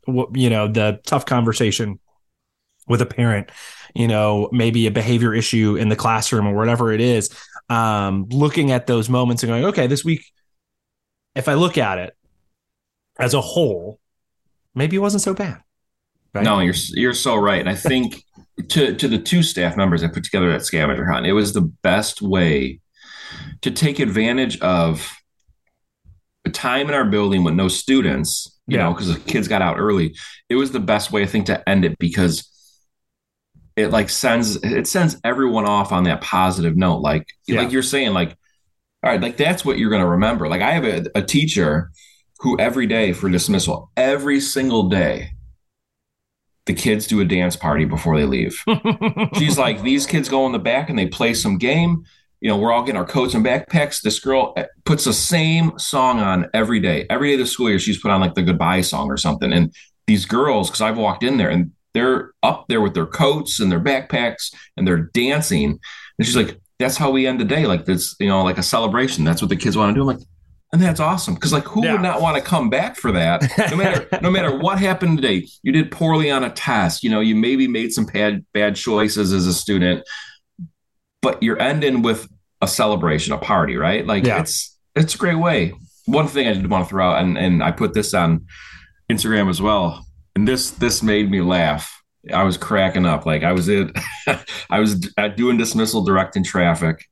what 0.07 0.37
you 0.37 0.49
know 0.51 0.69
the 0.69 1.01
tough 1.05 1.27
conversation 1.27 1.99
with 2.87 3.01
a 3.01 3.07
parent, 3.07 3.51
you 3.95 4.09
know, 4.09 4.49
maybe 4.53 4.87
a 4.87 4.91
behavior 4.91 5.35
issue 5.35 5.77
in 5.77 5.89
the 5.89 5.97
classroom 5.97 6.47
or 6.47 6.55
whatever 6.55 6.93
it 6.93 7.01
is. 7.01 7.31
Um, 7.69 8.27
looking 8.31 8.73
at 8.73 8.87
those 8.87 9.09
moments 9.09 9.43
and 9.43 9.51
going, 9.51 9.65
okay, 9.67 9.87
this 9.87 10.05
week, 10.05 10.31
if 11.35 11.49
I 11.49 11.55
look 11.55 11.79
at 11.79 11.99
it, 11.99 12.17
as 13.19 13.35
a 13.35 13.41
whole, 13.41 13.99
maybe 14.75 14.97
it 14.97 15.01
wasn't 15.01 15.23
so 15.23 15.35
bad. 15.35 15.61
Right? 16.33 16.45
No, 16.45 16.59
you're 16.61 16.75
you're 16.95 17.15
so 17.15 17.37
right. 17.37 17.61
And 17.61 17.69
I 17.69 17.75
think 17.77 18.25
to 18.71 18.95
to 18.97 19.09
the 19.09 19.19
two 19.19 19.43
staff 19.43 19.77
members 19.77 20.03
I 20.03 20.09
put 20.09 20.25
together 20.25 20.51
that 20.53 20.65
scavenger 20.65 21.07
hunt, 21.11 21.27
it 21.27 21.33
was 21.33 21.53
the 21.53 21.61
best 21.83 22.21
way 22.23 22.81
to 23.63 23.71
take 23.71 23.99
advantage 23.99 24.59
of 24.61 25.13
a 26.45 26.51
time 26.51 26.89
in 26.89 26.95
our 26.95 27.05
building 27.05 27.43
with 27.45 27.55
no 27.55 27.69
students, 27.69 28.59
you 28.67 28.77
Yeah. 28.77 28.85
know, 28.85 28.93
because 28.93 29.13
the 29.13 29.19
kids 29.21 29.49
got 29.49 29.63
out 29.63 29.79
early. 29.79 30.15
It 30.49 30.57
was 30.57 30.73
the 30.73 30.81
best 30.81 31.11
way 31.13 31.23
I 31.23 31.27
think 31.27 31.47
to 31.47 31.69
end 31.69 31.85
it 31.85 31.99
because 31.99 32.51
it 33.77 33.91
like 33.91 34.09
sends 34.11 34.57
it 34.57 34.87
sends 34.87 35.17
everyone 35.25 35.67
off 35.67 35.91
on 35.93 36.05
that 36.05 36.21
positive 36.21 36.77
note. 36.77 36.99
Like 36.99 37.27
Yeah. 37.47 37.61
like 37.63 37.73
you're 37.73 37.83
saying, 37.83 38.13
like, 38.13 38.37
all 39.05 39.11
right, 39.11 39.21
like 39.21 39.37
that's 39.37 39.65
what 39.65 39.79
you're 39.79 39.91
gonna 39.91 40.09
remember. 40.09 40.49
Like 40.49 40.63
I 40.63 40.71
have 40.71 40.85
a, 40.85 41.05
a 41.15 41.23
teacher 41.23 41.91
who 42.41 42.59
every 42.59 42.87
day 42.87 43.13
for 43.13 43.29
dismissal, 43.29 43.91
every 43.97 44.41
single 44.41 44.89
day, 44.89 45.33
the 46.65 46.73
kids 46.73 47.07
do 47.07 47.21
a 47.21 47.25
dance 47.25 47.55
party 47.55 47.85
before 47.85 48.19
they 48.19 48.25
leave. 48.25 48.59
She's 49.35 49.59
like, 49.59 49.83
these 49.83 50.07
kids 50.07 50.31
go 50.31 50.47
in 50.47 50.53
the 50.53 50.59
back 50.59 50.89
and 50.89 50.99
they 50.99 51.07
play 51.07 51.35
some 51.35 51.59
game. 51.59 52.05
You 52.41 52.49
know, 52.49 52.57
we're 52.57 52.73
all 52.73 52.83
getting 52.83 52.99
our 52.99 53.07
coats 53.07 53.35
and 53.35 53.45
backpacks. 53.45 54.01
This 54.01 54.19
girl 54.19 54.55
uh, 54.57 54.65
puts 54.85 55.05
the 55.05 55.13
same 55.13 55.79
song 55.79 56.21
on 56.21 56.49
every 56.55 56.81
day. 56.81 57.07
Every 57.11 57.29
day 57.29 57.35
of 57.35 57.41
the 57.41 57.47
school 57.47 57.69
year, 57.69 57.79
she's 57.79 58.01
put 58.01 58.11
on 58.11 58.23
like 58.23 58.35
the 58.35 58.43
goodbye 58.43 58.81
song 58.81 59.11
or 59.11 59.19
something. 59.19 59.53
And 59.53 59.75
these 60.07 60.25
girls, 60.25 60.71
because 60.71 60.81
I've 60.81 60.99
walked 60.99 61.23
in 61.23 61.37
there 61.37 61.51
and 61.51 61.73
they're 61.93 62.33
up 62.43 62.67
there 62.69 62.81
with 62.81 62.95
their 62.95 63.07
coats 63.07 63.61
and 63.61 63.71
their 63.71 63.81
backpacks 63.81 64.55
and 64.77 64.87
they're 64.87 65.11
dancing. 65.15 65.79
And 66.19 66.27
she's 66.27 66.37
like, 66.37 66.59
that's 66.79 66.97
how 66.97 67.11
we 67.11 67.27
end 67.27 67.41
the 67.41 67.45
day. 67.45 67.67
Like 67.67 67.85
this, 67.85 68.15
you 68.19 68.29
know, 68.29 68.43
like 68.43 68.59
a 68.59 68.63
celebration. 68.63 69.25
That's 69.25 69.41
what 69.43 69.49
the 69.49 69.57
kids 69.57 69.77
want 69.77 69.91
to 69.91 69.95
do. 69.95 70.01
I'm 70.09 70.17
like, 70.17 70.27
and 70.73 70.83
that's 70.83 70.99
awesome. 71.01 71.37
Cause 71.37 71.53
like 71.53 71.65
who 71.65 71.85
Yeah. 71.85 71.93
would 71.93 72.03
not 72.03 72.21
want 72.21 72.37
to 72.37 72.43
come 72.43 72.69
back 72.69 72.97
for 72.97 73.13
that? 73.13 73.43
No 73.71 73.77
matter 73.77 74.09
no 74.23 74.31
matter 74.31 74.57
what 74.59 74.79
happened 74.81 75.19
today, 75.19 75.47
you 75.63 75.71
did 75.73 75.91
poorly 75.93 76.31
on 76.31 76.43
a 76.43 76.51
test. 76.51 77.05
You 77.05 77.11
know, 77.11 77.21
you 77.21 77.37
maybe 77.37 77.69
made 77.69 77.93
some 77.93 78.07
bad 78.07 78.45
bad 78.53 78.75
choices 78.77 79.33
as 79.33 79.47
a 79.47 79.55
student, 79.55 80.03
but 81.23 81.43
you're 81.43 81.61
ending 81.61 82.03
with 82.03 82.29
a 82.61 82.67
celebration, 82.69 83.33
a 83.33 83.39
party, 83.39 83.77
right? 83.77 84.07
Like 84.07 84.25
Yeah. 84.27 84.41
it's 84.41 84.77
it's 84.97 85.15
a 85.15 85.19
great 85.19 85.39
way. 85.39 85.75
One 86.07 86.27
thing 86.29 86.47
I 86.49 86.53
did 86.55 86.69
want 86.69 86.85
to 86.85 86.89
throw 86.89 87.11
out, 87.11 87.23
and 87.23 87.39
and 87.39 87.63
I 87.63 87.71
put 87.71 87.95
this 87.95 88.13
on 88.15 88.47
Instagram 89.11 89.49
as 89.51 89.61
well, 89.63 90.05
and 90.35 90.47
this 90.49 90.71
this 90.73 91.03
made 91.03 91.31
me 91.31 91.41
laugh. 91.41 92.03
I 92.33 92.43
was 92.45 92.57
cracking 92.57 93.07
up. 93.07 93.27
Like 93.27 93.43
I 93.43 93.53
was 93.53 93.69
in, 93.69 93.93
I 94.71 94.81
was 94.81 95.01
doing 95.37 95.57
dismissal 95.57 96.05
directing 96.05 96.45
traffic, 96.45 97.05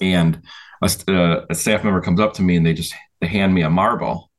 and 0.00 0.42
a, 0.82 0.90
uh, 1.12 1.46
a 1.50 1.54
staff 1.54 1.84
member 1.84 2.00
comes 2.00 2.20
up 2.20 2.34
to 2.34 2.42
me 2.42 2.56
and 2.56 2.64
they 2.66 2.72
just 2.74 2.94
they 3.20 3.26
hand 3.26 3.54
me 3.54 3.62
a 3.62 3.70
marble, 3.70 4.30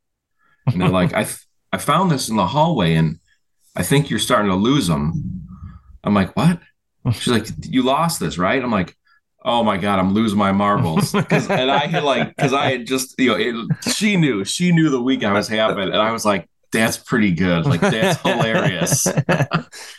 and 0.66 0.80
they're 0.80 0.88
like, 0.88 1.12
"I 1.14 1.22
f- 1.22 1.46
I 1.72 1.78
found 1.78 2.10
this 2.10 2.28
in 2.28 2.36
the 2.36 2.46
hallway, 2.46 2.94
and 2.94 3.18
I 3.76 3.82
think 3.82 4.10
you're 4.10 4.18
starting 4.18 4.50
to 4.50 4.56
lose 4.56 4.86
them." 4.86 5.12
I'm 6.04 6.14
like, 6.14 6.36
"What?" 6.36 6.60
She's 7.12 7.28
like, 7.32 7.46
"You 7.62 7.82
lost 7.82 8.20
this, 8.20 8.38
right?" 8.38 8.62
I'm 8.62 8.70
like, 8.70 8.96
"Oh 9.44 9.62
my 9.64 9.76
god, 9.76 9.98
I'm 9.98 10.14
losing 10.14 10.38
my 10.38 10.52
marbles." 10.52 11.12
'Cause- 11.12 11.50
and 11.50 11.70
I 11.70 11.86
had 11.86 12.04
like, 12.04 12.28
because 12.36 12.52
I 12.52 12.70
had 12.72 12.86
just, 12.86 13.14
you 13.18 13.28
know, 13.30 13.36
it, 13.36 13.92
she 13.92 14.16
knew, 14.16 14.44
she 14.44 14.70
knew 14.72 14.88
the 14.90 15.02
week 15.02 15.24
I 15.24 15.32
was 15.32 15.48
having, 15.48 15.78
and 15.88 15.96
I 15.96 16.12
was 16.12 16.24
like, 16.24 16.48
"That's 16.72 16.96
pretty 16.96 17.32
good. 17.32 17.66
Like 17.66 17.80
that's 17.80 18.20
hilarious." 18.22 19.06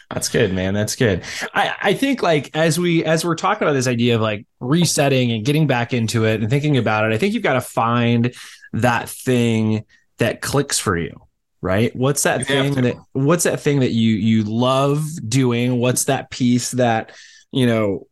That's 0.09 0.29
good, 0.29 0.53
man. 0.53 0.73
That's 0.73 0.95
good. 0.95 1.23
I, 1.53 1.73
I 1.81 1.93
think 1.93 2.21
like 2.21 2.55
as 2.55 2.79
we 2.79 3.03
as 3.05 3.25
we're 3.25 3.35
talking 3.35 3.67
about 3.67 3.73
this 3.73 3.87
idea 3.87 4.15
of 4.15 4.21
like 4.21 4.45
resetting 4.59 5.31
and 5.31 5.45
getting 5.45 5.67
back 5.67 5.93
into 5.93 6.25
it 6.25 6.41
and 6.41 6.49
thinking 6.49 6.77
about 6.77 7.05
it, 7.05 7.13
I 7.13 7.17
think 7.17 7.33
you've 7.33 7.43
got 7.43 7.53
to 7.53 7.61
find 7.61 8.33
that 8.73 9.09
thing 9.09 9.85
that 10.17 10.41
clicks 10.41 10.77
for 10.79 10.97
you. 10.97 11.19
Right? 11.61 11.95
What's 11.95 12.23
that 12.23 12.39
You 12.39 12.45
thing 12.45 12.73
that 12.83 12.95
what's 13.13 13.45
that 13.45 13.61
thing 13.61 13.79
that 13.79 13.91
you 13.91 14.15
you 14.15 14.43
love 14.43 15.07
doing? 15.27 15.79
What's 15.79 16.05
that 16.05 16.29
piece 16.29 16.71
that, 16.71 17.13
you 17.51 17.65
know, 17.65 18.07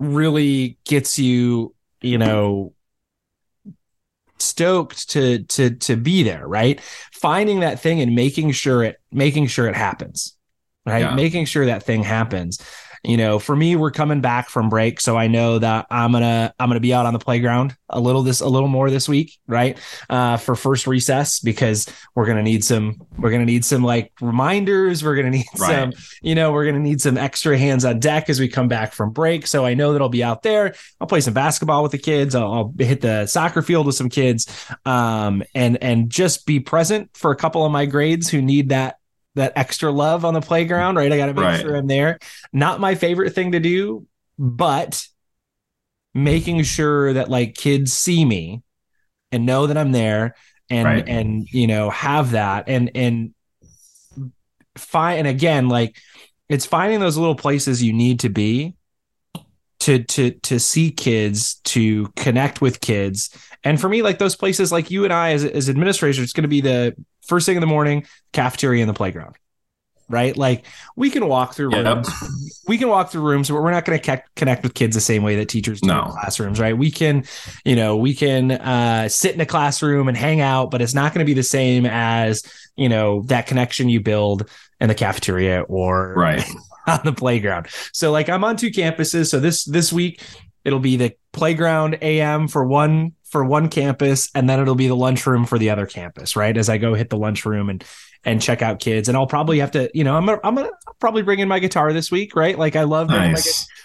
really 0.00 0.78
gets 0.84 1.18
you, 1.18 1.74
you 2.00 2.18
know, 2.18 2.72
stoked 4.40 5.10
to 5.10 5.44
to 5.44 5.70
to 5.70 5.96
be 5.96 6.22
there, 6.22 6.46
right? 6.46 6.80
Finding 7.12 7.60
that 7.60 7.80
thing 7.80 8.00
and 8.00 8.14
making 8.14 8.52
sure 8.52 8.82
it 8.84 8.96
making 9.12 9.46
sure 9.46 9.68
it 9.68 9.76
happens. 9.76 10.34
Right? 10.86 11.00
Yeah. 11.00 11.14
Making 11.14 11.44
sure 11.44 11.66
that 11.66 11.82
thing 11.82 12.02
happens. 12.02 12.62
You 13.08 13.16
know, 13.16 13.38
for 13.38 13.56
me, 13.56 13.74
we're 13.74 13.90
coming 13.90 14.20
back 14.20 14.50
from 14.50 14.68
break, 14.68 15.00
so 15.00 15.16
I 15.16 15.28
know 15.28 15.58
that 15.58 15.86
I'm 15.90 16.12
gonna 16.12 16.52
I'm 16.60 16.68
gonna 16.68 16.78
be 16.78 16.92
out 16.92 17.06
on 17.06 17.14
the 17.14 17.18
playground 17.18 17.74
a 17.88 17.98
little 17.98 18.22
this 18.22 18.42
a 18.42 18.48
little 18.48 18.68
more 18.68 18.90
this 18.90 19.08
week, 19.08 19.38
right? 19.46 19.78
Uh, 20.10 20.36
for 20.36 20.54
first 20.54 20.86
recess 20.86 21.40
because 21.40 21.88
we're 22.14 22.26
gonna 22.26 22.42
need 22.42 22.62
some 22.64 23.00
we're 23.16 23.30
gonna 23.30 23.46
need 23.46 23.64
some 23.64 23.82
like 23.82 24.12
reminders. 24.20 25.02
We're 25.02 25.16
gonna 25.16 25.30
need 25.38 25.46
some 25.54 25.94
you 26.20 26.34
know 26.34 26.52
we're 26.52 26.66
gonna 26.66 26.80
need 26.80 27.00
some 27.00 27.16
extra 27.16 27.56
hands 27.56 27.86
on 27.86 27.98
deck 27.98 28.28
as 28.28 28.38
we 28.38 28.46
come 28.46 28.68
back 28.68 28.92
from 28.92 29.10
break. 29.10 29.46
So 29.46 29.64
I 29.64 29.72
know 29.72 29.94
that 29.94 30.02
I'll 30.02 30.10
be 30.10 30.22
out 30.22 30.42
there. 30.42 30.74
I'll 31.00 31.06
play 31.06 31.22
some 31.22 31.32
basketball 31.32 31.82
with 31.82 31.92
the 31.92 31.98
kids. 31.98 32.34
I'll, 32.34 32.52
I'll 32.52 32.74
hit 32.78 33.00
the 33.00 33.24
soccer 33.24 33.62
field 33.62 33.86
with 33.86 33.94
some 33.94 34.10
kids, 34.10 34.46
um, 34.84 35.42
and 35.54 35.82
and 35.82 36.10
just 36.10 36.44
be 36.44 36.60
present 36.60 37.16
for 37.16 37.30
a 37.30 37.36
couple 37.36 37.64
of 37.64 37.72
my 37.72 37.86
grades 37.86 38.28
who 38.28 38.42
need 38.42 38.68
that 38.68 38.98
that 39.38 39.54
extra 39.56 39.90
love 39.90 40.24
on 40.24 40.34
the 40.34 40.40
playground. 40.40 40.96
Right, 40.96 41.10
I 41.12 41.16
got 41.16 41.26
to 41.26 41.34
make 41.34 41.44
Right. 41.44 41.60
sure 41.60 41.76
I'm 41.76 41.86
there. 41.86 42.18
Not 42.52 42.80
my 42.80 42.94
favorite 42.94 43.34
thing 43.34 43.52
to 43.52 43.60
do, 43.60 44.06
but 44.38 45.06
making 46.14 46.62
sure 46.62 47.12
that 47.12 47.28
like 47.28 47.54
kids 47.54 47.92
see 47.92 48.24
me 48.24 48.62
and 49.32 49.46
know 49.46 49.66
that 49.66 49.76
I'm 49.76 49.92
there 49.92 50.34
and 50.70 50.86
Right. 50.86 51.08
and 51.08 51.48
you 51.50 51.66
know 51.66 51.90
have 51.90 52.32
that 52.32 52.68
and 52.68 52.90
and 52.94 53.34
find 54.76 55.18
and 55.20 55.28
again 55.28 55.68
like 55.68 55.96
it's 56.48 56.66
finding 56.66 57.00
those 57.00 57.16
little 57.16 57.34
places 57.34 57.82
you 57.82 57.92
need 57.92 58.20
to 58.20 58.28
be 58.28 58.74
to 59.80 60.02
to 60.04 60.30
to 60.32 60.58
see 60.58 60.90
kids 60.90 61.56
to 61.64 62.08
connect 62.16 62.60
with 62.60 62.80
kids. 62.80 63.30
And 63.64 63.80
for 63.80 63.88
me 63.88 64.02
like 64.02 64.18
those 64.18 64.36
places 64.36 64.72
like 64.72 64.90
you 64.90 65.04
and 65.04 65.12
I 65.12 65.32
as 65.32 65.44
as 65.44 65.68
administrators 65.68 66.18
it's 66.18 66.32
going 66.32 66.42
to 66.42 66.48
be 66.48 66.60
the 66.60 66.96
first 67.26 67.46
thing 67.46 67.56
in 67.56 67.60
the 67.60 67.66
morning 67.66 68.06
cafeteria 68.32 68.82
and 68.82 68.88
the 68.88 68.94
playground 68.94 69.36
right? 70.10 70.38
Like 70.38 70.64
we 70.96 71.10
can 71.10 71.28
walk 71.28 71.52
through 71.54 71.70
rooms. 71.70 72.08
we 72.66 72.78
can 72.78 72.88
walk 72.88 73.10
through 73.10 73.20
rooms 73.20 73.50
but 73.50 73.56
we're 73.56 73.70
not 73.70 73.84
going 73.84 74.00
to 74.00 74.22
connect 74.36 74.62
with 74.62 74.72
kids 74.72 74.94
the 74.96 75.02
same 75.02 75.22
way 75.22 75.36
that 75.36 75.50
teachers 75.50 75.82
do 75.82 75.88
No. 75.88 76.04
in 76.06 76.10
classrooms 76.12 76.58
right? 76.58 76.76
We 76.76 76.90
can 76.90 77.24
you 77.64 77.76
know 77.76 77.96
we 77.98 78.14
can 78.14 78.52
uh, 78.52 79.08
sit 79.10 79.34
in 79.34 79.40
a 79.42 79.46
classroom 79.46 80.08
and 80.08 80.16
hang 80.16 80.40
out 80.40 80.70
but 80.70 80.80
it's 80.80 80.94
not 80.94 81.12
going 81.12 81.20
to 81.24 81.28
be 81.30 81.34
the 81.34 81.42
same 81.42 81.84
as 81.84 82.42
you 82.74 82.88
know 82.88 83.20
that 83.26 83.46
connection 83.46 83.88
you 83.90 84.00
build 84.00 84.48
in 84.80 84.88
the 84.88 84.94
cafeteria 84.94 85.60
or 85.62 86.14
Right. 86.16 86.42
on 86.98 87.00
the 87.04 87.12
playground. 87.12 87.68
So 87.92 88.10
like 88.10 88.28
I'm 88.28 88.44
on 88.44 88.56
two 88.56 88.70
campuses. 88.70 89.28
So 89.28 89.40
this 89.40 89.64
this 89.64 89.92
week 89.92 90.22
it'll 90.64 90.80
be 90.80 90.96
the 90.96 91.14
playground 91.32 91.98
AM 92.02 92.48
for 92.48 92.66
one 92.66 93.12
for 93.24 93.44
one 93.44 93.68
campus, 93.68 94.30
and 94.34 94.48
then 94.48 94.58
it'll 94.58 94.74
be 94.74 94.88
the 94.88 94.96
lunchroom 94.96 95.44
for 95.44 95.58
the 95.58 95.70
other 95.70 95.86
campus. 95.86 96.34
Right 96.34 96.56
as 96.56 96.68
I 96.68 96.78
go 96.78 96.94
hit 96.94 97.10
the 97.10 97.18
lunchroom 97.18 97.68
and 97.68 97.84
and 98.24 98.42
check 98.42 98.62
out 98.62 98.80
kids, 98.80 99.08
and 99.08 99.16
I'll 99.16 99.26
probably 99.26 99.60
have 99.60 99.70
to, 99.72 99.90
you 99.94 100.04
know, 100.04 100.16
I'm 100.16 100.26
gonna 100.26 100.40
I'm 100.42 100.54
gonna 100.54 100.70
probably 100.98 101.22
bring 101.22 101.38
in 101.38 101.48
my 101.48 101.58
guitar 101.58 101.92
this 101.92 102.10
week. 102.10 102.34
Right, 102.34 102.58
like 102.58 102.74
I 102.74 102.84
love 102.84 103.08
bringing, 103.08 103.32
my, 103.32 103.40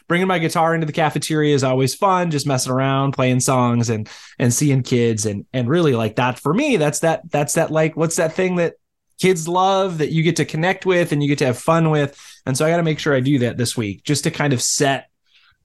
bringing 0.07 0.27
my 0.27 0.39
guitar 0.39 0.73
into 0.73 0.87
the 0.87 0.93
cafeteria 0.93 1.53
is 1.53 1.63
always 1.63 1.93
fun. 1.93 2.31
Just 2.31 2.47
messing 2.47 2.71
around, 2.71 3.13
playing 3.13 3.41
songs, 3.41 3.89
and 3.89 4.09
and 4.39 4.53
seeing 4.53 4.81
kids, 4.81 5.25
and 5.25 5.45
and 5.53 5.67
really 5.69 5.93
like 5.93 6.15
that 6.15 6.39
for 6.39 6.53
me. 6.53 6.77
That's 6.77 6.99
that 6.99 7.29
that's 7.29 7.53
that 7.53 7.69
like 7.69 7.97
what's 7.97 8.15
that 8.15 8.33
thing 8.33 8.55
that 8.55 8.75
kids 9.19 9.47
love 9.47 9.99
that 9.99 10.11
you 10.11 10.23
get 10.23 10.37
to 10.37 10.45
connect 10.45 10.85
with 10.85 11.11
and 11.11 11.21
you 11.21 11.29
get 11.29 11.39
to 11.39 11.45
have 11.45 11.57
fun 11.57 11.89
with. 11.89 12.19
And 12.45 12.57
so 12.57 12.65
I 12.65 12.69
got 12.69 12.77
to 12.77 12.83
make 12.83 12.99
sure 12.99 13.15
I 13.15 13.19
do 13.19 13.39
that 13.39 13.57
this 13.57 13.77
week 13.77 14.03
just 14.03 14.23
to 14.25 14.31
kind 14.31 14.53
of 14.53 14.61
set 14.61 15.09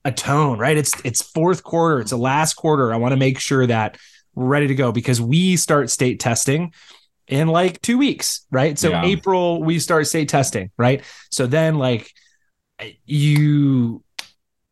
a 0.05 0.13
tone, 0.13 0.59
right? 0.59 0.77
It's 0.77 0.93
it's 1.05 1.23
fourth 1.23 1.63
quarter, 1.63 2.01
it's 2.01 2.11
the 2.11 2.17
last 2.19 2.55
quarter. 2.55 2.93
I 2.93 2.97
want 2.97 3.13
to 3.13 3.17
make 3.17 3.39
sure 3.39 3.67
that 3.67 3.99
we're 4.35 4.47
ready 4.47 4.69
to 4.69 4.75
go 4.75 4.93
because 4.93 5.21
we 5.21 5.57
start 5.57 5.91
state 5.91 6.21
testing 6.21 6.73
in 7.27 7.49
like 7.49 7.83
2 7.83 7.99
weeks, 7.99 8.47
right? 8.51 8.79
So 8.79 8.91
Yeah. 8.91 9.05
April 9.05 9.63
we 9.63 9.79
start 9.79 10.07
state 10.07 10.29
testing, 10.29 10.71
right? 10.79 11.03
So 11.31 11.47
then 11.47 11.77
like 11.77 12.13
you 13.05 14.03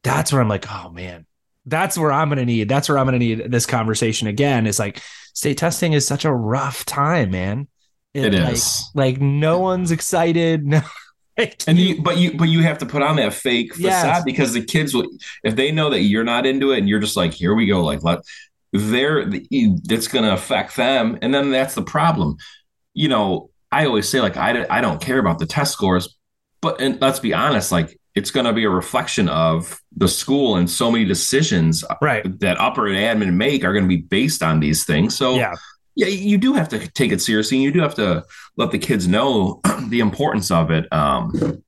that's 0.04 0.32
where 0.32 0.40
I'm 0.40 0.48
like, 0.48 0.66
"Oh 0.70 0.90
man, 0.90 1.26
that's 1.66 1.98
where 1.98 2.12
I'm 2.12 2.28
going 2.28 2.38
to 2.38 2.44
need. 2.44 2.68
That's 2.68 2.88
where 2.88 2.96
I'm 2.96 3.06
going 3.06 3.18
to 3.18 3.24
need 3.26 3.50
this 3.50 3.66
conversation 3.66 4.28
again 4.28 4.66
is 4.66 4.78
like 4.78 5.02
state 5.34 5.58
testing 5.58 5.92
is 5.92 6.06
such 6.06 6.24
a 6.24 6.32
rough 6.32 6.84
time, 6.84 7.32
man. 7.32 7.66
It 8.14 8.32
like, 8.32 8.54
is. 8.54 8.90
like 8.94 9.20
no 9.20 9.58
one's 9.58 9.90
excited. 9.90 10.64
No, 10.66 10.80
And 11.68 11.78
you, 11.78 12.02
but 12.02 12.16
you, 12.16 12.36
but 12.36 12.48
you 12.48 12.62
have 12.62 12.78
to 12.78 12.86
put 12.86 13.02
on 13.02 13.16
that 13.16 13.34
fake 13.34 13.72
Yes. 13.76 14.02
facade 14.02 14.24
because 14.24 14.52
the 14.52 14.64
kids 14.64 14.94
will, 14.94 15.06
if 15.44 15.56
they 15.56 15.70
know 15.70 15.90
that 15.90 16.02
you're 16.02 16.24
not 16.24 16.46
into 16.46 16.72
it 16.72 16.78
and 16.78 16.88
you're 16.88 17.00
just 17.00 17.16
like, 17.16 17.32
here 17.32 17.54
we 17.54 17.66
go, 17.66 17.84
like 17.84 18.02
let, 18.02 18.20
they're, 18.72 19.28
it's 19.30 20.08
going 20.08 20.24
to 20.24 20.32
affect 20.32 20.76
them, 20.76 21.18
and 21.22 21.32
then 21.32 21.50
that's 21.50 21.74
the 21.74 21.82
problem. 21.82 22.36
You 22.94 23.08
know, 23.08 23.50
I 23.70 23.86
always 23.86 24.08
say 24.08 24.20
like 24.20 24.36
I, 24.36 24.66
I 24.70 24.80
don't 24.80 25.00
care 25.00 25.18
about 25.18 25.38
the 25.38 25.46
test 25.46 25.72
scores, 25.72 26.16
but 26.60 26.80
and 26.80 27.00
let's 27.00 27.20
be 27.20 27.32
honest, 27.34 27.72
like 27.72 27.98
it's 28.14 28.30
going 28.30 28.46
to 28.46 28.52
be 28.52 28.64
a 28.64 28.70
reflection 28.70 29.28
of 29.28 29.78
the 29.96 30.08
school 30.08 30.56
and 30.56 30.70
so 30.70 30.90
many 30.90 31.04
decisions 31.04 31.84
uh, 31.84 31.94
right. 32.00 32.40
that 32.40 32.58
upper 32.58 32.86
and 32.86 32.96
admin 32.96 33.34
make 33.34 33.64
are 33.64 33.72
going 33.72 33.84
to 33.84 33.88
be 33.88 34.02
based 34.02 34.42
on 34.42 34.60
these 34.60 34.84
things. 34.84 35.16
So 35.16 35.34
Yeah. 35.34 35.54
Yeah, 35.96 36.08
you 36.08 36.36
do 36.38 36.52
have 36.54 36.68
to 36.68 36.86
take 36.92 37.10
it 37.10 37.20
seriously. 37.22 37.58
You 37.58 37.72
do 37.72 37.80
have 37.80 37.94
to 37.94 38.24
let 38.56 38.70
the 38.70 38.78
kids 38.78 39.08
know 39.08 39.60
the 39.88 40.00
importance 40.00 40.50
of 40.50 40.70
it. 40.70 40.90
Um, 40.92 41.62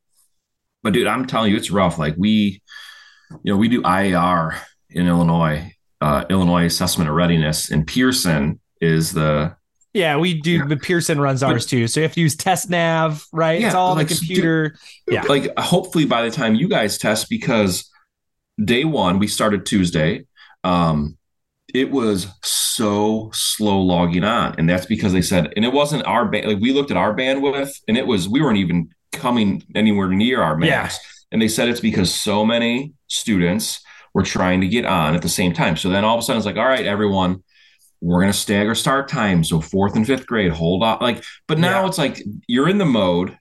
but 0.82 0.92
dude, 0.92 1.06
I'm 1.06 1.26
telling 1.26 1.50
you, 1.50 1.56
it's 1.56 1.70
rough. 1.70 1.98
Like 1.98 2.14
we, 2.18 2.62
you 3.42 3.52
know, 3.52 3.56
we 3.56 3.68
do 3.68 3.82
IAR 3.82 4.58
in 4.90 5.06
Illinois, 5.08 5.72
uh, 6.00 6.24
Illinois 6.30 6.66
Assessment 6.66 7.08
of 7.10 7.16
Readiness, 7.16 7.70
and 7.70 7.86
Pearson 7.86 8.60
is 8.80 9.12
the 9.12 9.56
Yeah, 9.94 10.18
we 10.18 10.40
do. 10.40 10.52
Yeah. 10.52 10.64
But 10.66 10.82
Pearson 10.82 11.20
runs 11.20 11.42
ours 11.42 11.66
too. 11.66 11.88
So 11.88 12.00
you 12.00 12.04
have 12.04 12.14
to 12.14 12.20
use 12.20 12.36
TestNav, 12.36 13.24
right? 13.32 13.54
it's 13.62 13.72
Yeah, 13.72 13.78
all 13.78 13.90
on 13.92 13.96
like, 13.96 14.08
the 14.08 14.14
computer. 14.14 14.76
Yeah. 15.10 15.22
like 15.22 15.58
hopefully 15.58 16.04
by 16.04 16.22
the 16.22 16.30
time 16.30 16.54
you 16.54 16.68
guys 16.68 16.96
test 16.98 17.28
because 17.28 17.90
day 18.64 18.84
one 18.84 19.18
we 19.18 19.26
started 19.28 19.64
tuesday 19.64 20.26
um 20.64 21.16
it 21.74 21.90
was 21.90 22.26
so 22.42 23.30
slow 23.34 23.80
logging 23.80 24.24
on. 24.24 24.54
And 24.58 24.68
that's 24.68 24.86
because 24.86 25.12
they 25.12 25.22
said 25.22 25.52
and 25.56 25.64
it 25.64 25.72
wasn't 25.72 26.06
our 26.06 26.26
band 26.26 26.46
like 26.46 26.58
we 26.60 26.72
looked 26.72 26.90
at 26.90 26.96
our 26.96 27.14
bandwidth 27.14 27.70
and 27.88 27.96
it 27.96 28.06
was 28.06 28.28
we 28.28 28.40
weren't 28.40 28.58
even 28.58 28.88
coming 29.12 29.62
anywhere 29.74 30.08
near 30.08 30.40
our 30.42 30.58
Yeah. 30.62 30.82
max 30.82 30.98
and 31.30 31.42
they 31.42 31.48
said 31.48 31.68
it's 31.68 31.80
because 31.80 32.12
so 32.14 32.44
many 32.44 32.94
students 33.08 33.80
were 34.14 34.22
trying 34.22 34.60
to 34.62 34.68
get 34.68 34.86
on 34.86 35.14
at 35.14 35.22
the 35.22 35.28
same 35.28 35.52
time. 35.52 35.76
So 35.76 35.90
then 35.90 36.04
all 36.04 36.14
of 36.16 36.20
a 36.20 36.22
sudden 36.22 36.38
it's 36.38 36.46
like 36.46 36.56
all 36.56 36.64
right 36.66 36.86
everyone 36.86 37.42
we're 38.00 38.20
going 38.20 38.32
to 38.32 38.38
stagger 38.38 38.74
start 38.76 39.08
time. 39.08 39.42
So 39.42 39.60
fourth 39.60 39.96
and 39.96 40.06
fifth 40.06 40.26
grade 40.26 40.52
hold 40.52 40.82
on. 40.82 40.98
Like 41.00 41.22
but 41.48 41.58
now 41.58 41.82
Yeah. 41.82 41.88
it's 41.88 41.98
like 41.98 42.22
you're 42.46 42.68
in 42.68 42.78
the 42.78 42.86
mode 42.86 43.36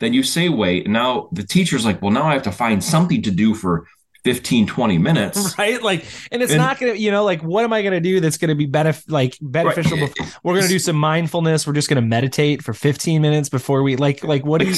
then 0.00 0.12
you 0.12 0.22
say 0.22 0.48
wait. 0.48 0.84
And 0.84 0.92
now 0.92 1.28
the 1.32 1.42
teacher's 1.44 1.84
like 1.84 2.00
well 2.02 2.10
now 2.12 2.24
i 2.28 2.32
have 2.32 2.42
to 2.42 2.52
find 2.52 2.82
something 2.82 3.22
to 3.22 3.30
do 3.30 3.54
for 3.54 3.86
15 4.24 4.66
20 4.66 4.98
minutes 4.98 5.54
Right, 5.58 5.82
like, 5.82 6.04
and 6.30 6.42
it's 6.42 6.52
And- 6.52 6.60
not 6.60 6.78
gonna, 6.78 6.94
you 6.94 7.10
know, 7.10 7.24
like, 7.24 7.42
what 7.42 7.64
am 7.64 7.72
I 7.72 7.82
gonna 7.82 8.00
do 8.00 8.20
that's 8.20 8.36
gonna 8.38 8.54
be 8.54 8.66
benef- 8.68 9.10
like 9.10 9.36
beneficial? 9.40 9.98
Right. 9.98 10.10
bef- 10.10 10.36
we're 10.44 10.54
gonna 10.56 10.68
do 10.68 10.78
some 10.78 10.96
mindfulness. 10.96 11.66
We're 11.66 11.72
just 11.72 11.88
gonna 11.88 12.02
meditate 12.02 12.62
for 12.62 12.72
15 12.72 13.20
minutes 13.20 13.48
before 13.48 13.82
we, 13.82 13.96
like, 13.96 14.22
like, 14.24 14.44
what 14.46 14.60
do 14.60 14.68
you, 14.68 14.74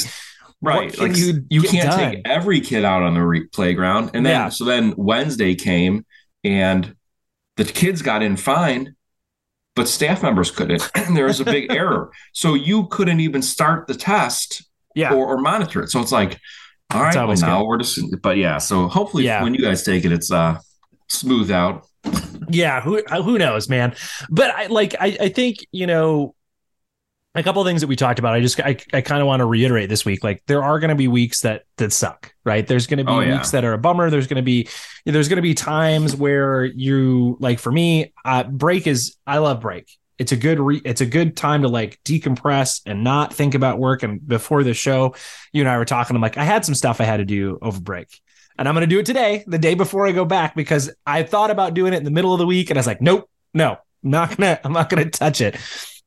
right 0.61 0.93
can 0.93 1.09
like 1.09 1.17
you, 1.17 1.45
you 1.49 1.61
can't 1.61 1.89
done? 1.91 1.99
take 2.13 2.21
every 2.25 2.61
kid 2.61 2.83
out 2.85 3.03
on 3.03 3.13
the 3.13 3.21
re- 3.21 3.45
playground 3.47 4.11
and 4.13 4.25
then 4.25 4.31
Yeah. 4.31 4.49
so 4.49 4.63
then 4.63 4.93
wednesday 4.95 5.53
came 5.53 6.05
and 6.45 6.95
the 7.57 7.65
kids 7.65 8.01
got 8.01 8.23
in 8.23 8.37
fine 8.37 8.95
but 9.75 9.89
staff 9.89 10.23
members 10.23 10.51
couldn't 10.51 10.89
and 10.95 11.15
there 11.15 11.25
was 11.25 11.41
a 11.41 11.45
big 11.45 11.71
error 11.73 12.09
so 12.31 12.53
you 12.53 12.87
couldn't 12.87 13.19
even 13.19 13.41
start 13.41 13.87
the 13.87 13.93
test 13.95 14.65
yeah, 14.95 15.13
or, 15.13 15.27
or 15.27 15.37
monitor 15.37 15.83
it 15.83 15.89
so 15.89 15.99
it's 15.99 16.13
like 16.13 16.39
all 16.93 17.01
right 17.01 17.15
well, 17.15 17.35
now 17.37 17.59
good. 17.59 17.67
we're 17.67 17.77
just 17.77 17.99
but 18.21 18.37
yeah 18.37 18.57
so 18.57 18.87
hopefully 18.87 19.25
Yeah. 19.25 19.43
when 19.43 19.53
you 19.53 19.61
guys 19.61 19.83
take 19.83 20.05
it 20.05 20.11
it's 20.11 20.31
uh 20.31 20.57
smooth 21.09 21.51
out 21.51 21.87
yeah 22.49 22.81
who 22.81 23.01
who 23.03 23.37
knows 23.37 23.67
man 23.69 23.95
but 24.29 24.51
i 24.51 24.67
like 24.67 24.95
i 24.99 25.17
i 25.19 25.29
think 25.29 25.57
you 25.71 25.87
know 25.87 26.35
a 27.33 27.43
couple 27.43 27.61
of 27.61 27.67
things 27.67 27.81
that 27.81 27.87
we 27.87 27.95
talked 27.95 28.19
about 28.19 28.33
i 28.33 28.39
just 28.39 28.59
i, 28.61 28.77
I 28.93 29.01
kind 29.01 29.21
of 29.21 29.27
want 29.27 29.41
to 29.41 29.45
reiterate 29.45 29.89
this 29.89 30.05
week 30.05 30.23
like 30.23 30.41
there 30.47 30.63
are 30.63 30.79
going 30.79 30.89
to 30.89 30.95
be 30.95 31.07
weeks 31.07 31.41
that 31.41 31.63
that 31.77 31.91
suck 31.91 32.31
right 32.45 32.65
there's 32.65 32.87
going 32.87 32.99
to 32.99 33.03
be 33.03 33.11
Oh, 33.11 33.19
yeah. 33.19 33.33
weeks 33.37 33.51
that 33.51 33.65
are 33.65 33.73
a 33.73 33.77
bummer 33.77 34.09
there's 34.09 34.27
going 34.27 34.37
to 34.37 34.43
be 34.43 34.67
there's 35.05 35.27
going 35.27 35.37
to 35.37 35.41
be 35.41 35.53
times 35.55 36.15
where 36.15 36.63
you 36.63 37.35
like 37.39 37.59
for 37.59 37.71
me 37.71 38.13
uh 38.23 38.43
break 38.43 38.87
is 38.87 39.15
i 39.27 39.39
love 39.39 39.59
break 39.61 39.89
it's 40.17 40.31
a 40.31 40.37
good 40.37 40.59
re- 40.59 40.81
it's 40.85 41.01
a 41.01 41.05
good 41.05 41.35
time 41.35 41.61
to 41.61 41.67
like 41.67 41.99
decompress 42.03 42.81
and 42.85 43.03
not 43.03 43.33
think 43.33 43.53
about 43.53 43.79
work 43.79 44.03
and 44.03 44.25
before 44.27 44.63
the 44.63 44.73
show 44.73 45.13
you 45.51 45.61
and 45.61 45.69
i 45.69 45.77
were 45.77 45.85
talking 45.85 46.15
i'm 46.15 46.21
like 46.21 46.37
i 46.37 46.43
had 46.43 46.63
some 46.63 46.75
stuff 46.75 47.01
i 47.01 47.03
had 47.03 47.17
to 47.17 47.25
do 47.25 47.57
over 47.61 47.79
break 47.79 48.21
and 48.57 48.67
I'm 48.67 48.75
going 48.75 48.87
to 48.87 48.93
do 48.93 48.99
it 48.99 49.05
today, 49.05 49.43
the 49.47 49.57
day 49.57 49.73
before 49.73 50.07
I 50.07 50.11
go 50.11 50.25
back, 50.25 50.55
because 50.55 50.89
I 51.05 51.23
thought 51.23 51.51
about 51.51 51.73
doing 51.73 51.93
it 51.93 51.97
in 51.97 52.03
the 52.03 52.11
middle 52.11 52.33
of 52.33 52.39
the 52.39 52.45
week, 52.45 52.69
and 52.69 52.77
I 52.77 52.79
was 52.79 52.87
like, 52.87 53.01
nope, 53.01 53.29
no, 53.53 53.77
I'm 54.03 54.09
not 54.09 54.35
gonna, 54.35 54.59
I'm 54.63 54.73
not 54.73 54.89
gonna 54.89 55.09
touch 55.09 55.41
it. 55.41 55.57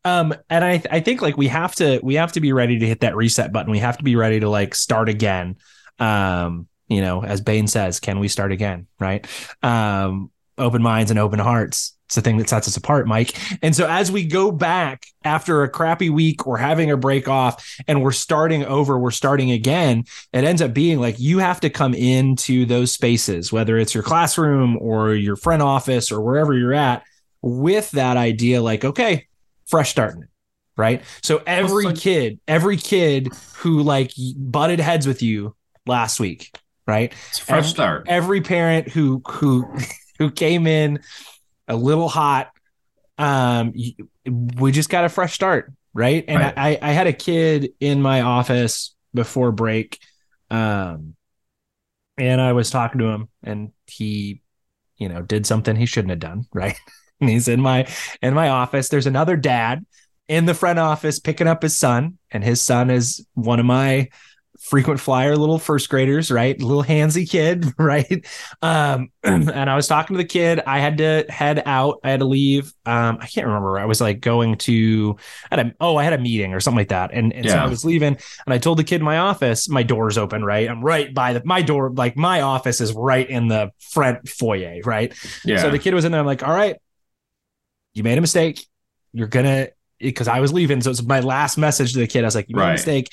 Um, 0.05 0.35
and 0.49 0.65
I, 0.65 0.83
I 0.91 1.01
think 1.01 1.21
like 1.21 1.37
we 1.37 1.49
have 1.49 1.75
to, 1.77 2.01
we 2.03 2.15
have 2.15 2.33
to 2.33 2.41
be 2.41 2.53
ready 2.53 2.79
to 2.79 2.87
hit 2.87 3.01
that 3.01 3.17
reset 3.17 3.53
button. 3.53 3.71
We 3.71 3.81
have 3.81 3.99
to 3.99 4.05
be 4.05 4.17
ready 4.17 4.41
to 4.41 4.49
like 4.49 4.75
start 4.75 5.09
again. 5.09 5.57
Um, 5.99 6.69
you 6.87 7.03
know, 7.03 7.23
as 7.23 7.41
Bane 7.41 7.67
says, 7.67 8.01
can 8.01 8.19
we 8.19 8.29
start 8.29 8.53
again? 8.53 8.87
Right? 8.99 9.27
Um, 9.63 10.31
open 10.57 10.83
minds 10.83 11.11
and 11.11 11.21
open 11.21 11.39
hearts. 11.39 11.98
It's 12.09 12.15
the 12.15 12.23
thing 12.23 12.39
that 12.39 12.49
sets 12.49 12.67
us 12.67 12.75
apart, 12.79 13.07
Mike. 13.07 13.37
And 13.63 13.77
so 13.77 13.87
as 13.87 14.11
we 14.11 14.25
go 14.25 14.51
back 14.51 15.05
after 15.25 15.63
a 15.63 15.69
crappy 15.69 16.09
week, 16.09 16.47
we're 16.47 16.57
having 16.57 16.91
a 16.91 16.97
break 16.97 17.29
off 17.29 17.63
and 17.87 18.03
we're 18.03 18.13
starting 18.13 18.65
over, 18.65 18.99
we're 18.99 19.11
starting 19.11 19.51
again 19.51 20.05
it 20.33 20.43
ends 20.43 20.63
up 20.63 20.73
being 20.73 21.01
like 21.01 21.21
you 21.21 21.39
have 21.41 21.61
to 21.61 21.69
come 21.69 21.93
into 21.93 22.65
those 22.65 22.93
spaces, 22.93 23.53
whether 23.53 23.77
it's 23.77 23.93
your 23.93 24.03
classroom 24.03 24.79
or 24.81 25.13
your 25.13 25.37
front 25.37 25.61
office 25.61 26.11
or 26.11 26.23
wherever 26.23 26.55
you're 26.55 26.73
at, 26.73 27.03
with 27.43 27.91
that 27.91 28.17
idea 28.17 28.63
like, 28.63 28.87
okay, 28.87 29.27
fresh 29.67 29.91
starting. 29.91 30.25
Right. 30.79 31.03
So 31.23 31.43
every 31.47 31.93
kid, 31.93 32.41
every 32.49 32.79
kid 32.79 33.29
who 33.57 33.83
like 33.83 34.13
butted 34.35 34.81
heads 34.81 35.07
with 35.07 35.21
you 35.23 35.55
last 35.85 36.21
week, 36.21 36.57
right? 36.87 37.13
it's 37.29 37.39
a 37.41 37.45
fresh 37.45 37.59
Every- 37.59 37.69
start 37.69 38.05
Every 38.09 38.41
parent 38.41 38.89
who 38.89 39.21
who 39.29 39.71
who 40.19 40.31
came 40.31 40.67
in 40.67 41.01
a 41.69 41.77
little 41.77 42.09
hot, 42.09 42.51
um, 43.19 43.73
we 44.57 44.73
just 44.73 44.91
got 44.91 45.05
a 45.05 45.09
fresh 45.09 45.35
start, 45.35 45.73
right? 45.95 46.25
And 46.29 46.43
Right. 46.43 46.55
I 46.57 46.79
I 46.83 46.93
had 46.93 47.07
a 47.07 47.13
kid 47.13 47.73
in 47.81 48.03
my 48.03 48.23
office 48.23 48.95
before 49.15 49.53
break, 49.53 49.99
um, 50.51 51.15
and 52.17 52.41
I 52.41 52.53
was 52.53 52.71
talking 52.71 52.99
to 53.01 53.07
him, 53.07 53.29
and 53.43 53.73
he, 53.87 54.43
you 54.99 55.09
know, 55.09 55.23
did 55.23 55.47
something 55.47 55.77
he 55.77 55.87
shouldn't 55.87 56.11
have 56.11 56.21
done, 56.21 56.47
right? 56.55 56.79
And 57.21 57.31
he's 57.31 57.49
in 57.49 57.61
my 57.61 57.89
in 58.23 58.35
my 58.35 58.49
office. 58.49 58.89
There's 58.89 59.07
another 59.07 59.37
dad 59.37 59.85
in 60.29 60.47
the 60.47 60.55
front 60.55 60.79
office 60.79 61.19
picking 61.21 61.49
up 61.49 61.63
his 61.63 61.77
son, 61.79 62.19
and 62.31 62.45
his 62.45 62.63
son 62.63 62.91
is 62.91 63.27
one 63.35 63.61
of 63.61 63.67
my 63.67 64.09
frequent 64.59 65.01
flyer 65.01 65.37
little 65.37 65.59
first 65.59 65.89
graders, 65.89 66.31
right? 66.31 66.61
Little 66.61 66.83
handsy 66.83 67.29
kid, 67.29 67.67
right? 67.79 68.27
Um, 68.63 69.11
and 69.23 69.71
I 69.71 69.77
was 69.77 69.87
talking 69.87 70.15
to 70.17 70.23
the 70.23 70.29
kid. 70.29 70.61
I 70.67 70.81
had 70.81 70.99
to 70.99 71.25
head 71.29 71.63
out. 71.65 72.01
I 72.05 72.11
had 72.11 72.21
to 72.21 72.27
leave. 72.27 72.73
Um, 72.85 73.19
I 73.21 73.27
can't 73.27 73.47
remember. 73.47 73.79
I 73.79 73.85
was 73.85 74.01
like 74.01 74.21
going 74.21 74.57
to, 74.59 75.17
I 75.51 75.57
had 75.57 75.67
a, 75.67 75.75
oh, 75.81 75.97
I 75.97 76.05
had 76.05 76.13
a 76.13 76.19
meeting 76.19 76.55
or 76.55 76.61
something 76.61 76.79
like 76.79 76.89
that. 76.89 77.11
And, 77.13 77.33
and 77.33 77.45
so 77.49 77.59
I 77.59 77.67
was 77.67 77.85
leaving 77.85 78.17
and 78.47 78.55
I 78.55 78.59
told 78.59 78.79
the 78.79 78.85
kid 78.85 79.01
in 79.01 79.05
my 79.05 79.19
office, 79.19 79.69
my 79.69 79.83
door's 79.83 80.19
open, 80.19 80.45
right? 80.45 80.69
I'm 80.69 80.85
right 80.85 81.13
by 81.13 81.35
the, 81.35 81.43
my 81.45 81.63
door, 81.63 81.91
like 81.91 82.17
my 82.17 82.41
office 82.41 82.81
is 82.81 82.93
right 82.93 83.29
in 83.29 83.49
the 83.49 83.71
front 83.79 84.29
foyer, 84.29 84.81
right? 84.85 85.15
yeah 85.45 85.63
So 85.63 85.71
the 85.71 85.79
kid 85.79 85.95
was 85.95 86.05
in 86.05 86.13
there. 86.13 86.21
I'm 86.21 86.27
like, 86.27 86.43
all 86.47 86.55
right, 86.55 86.77
you 87.95 88.03
made 88.03 88.19
a 88.19 88.21
mistake. 88.21 88.65
You're 89.13 89.29
gonna 89.29 89.69
because 89.99 90.29
I 90.29 90.41
was 90.41 90.53
leaving. 90.53 90.81
So 90.81 90.91
it's 90.91 91.03
my 91.03 91.21
last 91.21 91.59
message 91.59 91.93
to 91.95 91.99
the 91.99 92.07
kid. 92.07 92.25
I 92.25 92.27
was 92.27 92.35
like, 92.35 92.49
you 92.49 92.57
made 92.57 92.63
a 92.63 92.73
mistake. 92.73 93.09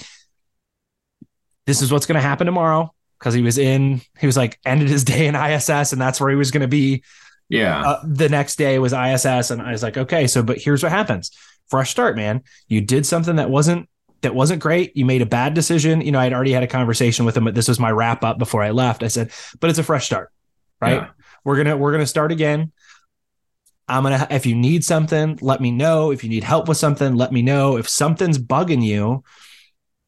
This 1.65 1.81
is 1.81 1.91
what's 1.91 2.05
gonna 2.05 2.21
happen 2.21 2.45
tomorrow. 2.45 2.93
Because 3.19 3.33
he 3.33 3.41
was 3.41 3.57
in, 3.57 4.01
he 4.19 4.25
was 4.25 4.37
like 4.37 4.59
ended 4.65 4.89
his 4.89 5.03
day 5.03 5.27
in 5.27 5.35
ISS, 5.35 5.93
and 5.93 6.01
that's 6.01 6.19
where 6.19 6.29
he 6.29 6.35
was 6.35 6.51
gonna 6.51 6.67
be. 6.67 7.03
yeah 7.49 7.81
Uh, 7.81 8.03
the 8.05 8.29
next 8.29 8.57
day 8.57 8.77
was 8.79 8.93
ISS, 8.93 9.51
and 9.51 9.61
I 9.61 9.71
was 9.71 9.83
like, 9.83 9.97
okay, 9.97 10.27
so 10.27 10.43
but 10.43 10.57
here's 10.57 10.83
what 10.83 10.91
happens. 10.91 11.31
Fresh 11.67 11.91
start, 11.91 12.15
man. 12.15 12.43
You 12.67 12.81
did 12.81 13.05
something 13.05 13.37
that 13.37 13.49
wasn't 13.49 13.89
that 14.21 14.35
wasn't 14.35 14.61
great. 14.61 14.95
You 14.95 15.05
made 15.05 15.21
a 15.21 15.25
bad 15.25 15.53
decision. 15.53 16.01
You 16.01 16.11
know, 16.11 16.19
I'd 16.19 16.33
already 16.33 16.51
had 16.51 16.63
a 16.63 16.67
conversation 16.67 17.25
with 17.25 17.37
him, 17.37 17.45
but 17.45 17.55
this 17.55 17.67
was 17.67 17.79
my 17.79 17.91
wrap 17.91 18.23
up 18.23 18.37
before 18.37 18.63
I 18.63 18.71
left. 18.71 19.03
I 19.03 19.07
said, 19.07 19.31
but 19.59 19.69
it's 19.69 19.79
a 19.79 19.83
fresh 19.83 20.05
start, 20.05 20.31
right? 20.81 21.01
Yeah. 21.01 21.09
We're 21.43 21.57
gonna 21.57 21.77
we're 21.77 21.91
gonna 21.91 22.05
start 22.07 22.31
again. 22.31 22.71
I'm 23.87 24.03
gonna 24.03 24.27
if 24.29 24.45
you 24.45 24.55
need 24.55 24.83
something, 24.83 25.37
let 25.41 25.61
me 25.61 25.71
know. 25.71 26.11
If 26.11 26.23
you 26.23 26.29
need 26.29 26.43
help 26.43 26.67
with 26.67 26.77
something, 26.77 27.15
let 27.15 27.31
me 27.31 27.41
know. 27.41 27.77
If 27.77 27.87
something's 27.87 28.39
bugging 28.39 28.83
you, 28.83 29.23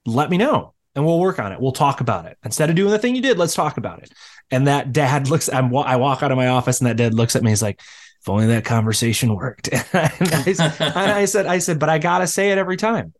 let 0.05 0.29
me 0.29 0.37
know 0.37 0.73
and 0.97 1.05
we'll 1.05 1.19
work 1.19 1.37
on 1.37 1.51
it. 1.51 1.61
We'll 1.61 1.71
talk 1.71 2.01
about 2.01 2.25
it. 2.25 2.39
Instead 2.43 2.71
of 2.71 2.75
doing 2.75 2.89
the 2.89 2.97
thing 2.97 3.15
you 3.15 3.21
did, 3.21 3.37
let's 3.37 3.53
talk 3.53 3.77
about 3.77 4.01
it. 4.01 4.11
And 4.49 4.65
that 4.67 4.91
dad 4.91 5.29
looks, 5.29 5.47
I'm, 5.47 5.73
I 5.77 5.95
walk 5.97 6.23
out 6.23 6.31
of 6.31 6.37
my 6.37 6.47
office 6.47 6.79
and 6.81 6.89
that 6.89 6.97
dad 6.97 7.13
looks 7.13 7.35
at 7.35 7.43
me. 7.43 7.51
He's 7.51 7.61
like, 7.61 7.79
if 7.79 8.27
only 8.27 8.47
that 8.47 8.65
conversation 8.65 9.35
worked. 9.35 9.67
and, 9.71 9.85
I, 9.93 10.13
and 10.79 11.11
I 11.11 11.25
said, 11.25 11.45
I 11.45 11.59
said, 11.59 11.77
but 11.77 11.87
I 11.87 11.99
got 11.99 12.19
to 12.19 12.27
say 12.27 12.49
it 12.51 12.57
every 12.57 12.77
time 12.77 13.13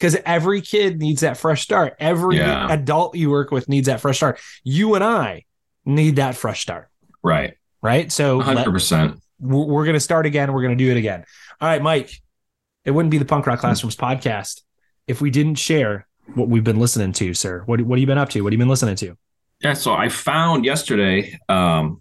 because 0.00 0.16
every 0.24 0.62
kid 0.62 0.98
needs 0.98 1.20
that 1.20 1.36
fresh 1.36 1.60
start. 1.62 1.96
Every 2.00 2.38
Yeah. 2.38 2.72
adult 2.72 3.14
you 3.14 3.28
work 3.28 3.50
with 3.50 3.68
needs 3.68 3.88
that 3.88 4.00
fresh 4.00 4.16
start. 4.16 4.40
You 4.64 4.94
and 4.94 5.04
I 5.04 5.44
need 5.84 6.16
that 6.16 6.34
fresh 6.34 6.62
start. 6.62 6.88
right 7.22 7.54
Right. 7.82 8.10
So 8.10 8.40
100% 8.40 9.20
we're, 9.38 9.64
we're 9.66 9.84
going 9.84 9.94
to 9.94 10.00
start 10.00 10.24
again. 10.24 10.52
We're 10.52 10.62
going 10.62 10.76
to 10.78 10.82
do 10.84 10.90
it 10.90 10.96
again. 10.96 11.24
All 11.60 11.68
right, 11.68 11.82
Mike. 11.82 12.10
It 12.86 12.90
wouldn't 12.92 13.10
be 13.10 13.18
the 13.18 13.26
Punk 13.26 13.46
Rock 13.46 13.60
Classrooms 13.60 13.96
podcast 13.96 14.62
if 15.06 15.20
we 15.20 15.30
didn't 15.30 15.56
share 15.56 16.07
what 16.34 16.48
we've 16.48 16.64
been 16.64 16.78
listening 16.80 17.12
to, 17.14 17.34
sir. 17.34 17.62
What 17.66 17.80
what 17.82 17.98
have 17.98 18.00
you 18.00 18.06
been 18.06 18.18
up 18.18 18.28
to? 18.30 18.40
What 18.42 18.52
have 18.52 18.58
you 18.58 18.62
been 18.64 18.68
listening 18.68 18.96
to? 18.96 19.16
Yeah, 19.62 19.74
so 19.74 19.92
I 19.92 20.08
found 20.08 20.64
yesterday, 20.64 21.38
um, 21.48 22.00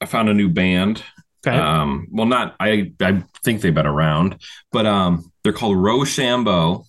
I 0.00 0.06
found 0.06 0.28
a 0.28 0.34
new 0.34 0.48
band. 0.48 1.02
Okay. 1.46 1.56
Um, 1.56 2.08
well, 2.10 2.26
not 2.26 2.56
I 2.60 2.92
I 3.00 3.22
think 3.44 3.60
they've 3.60 3.74
been 3.74 3.86
around, 3.86 4.40
but 4.72 4.86
um, 4.86 5.30
they're 5.44 5.52
called 5.52 5.76
Rochambeau. 5.76 6.84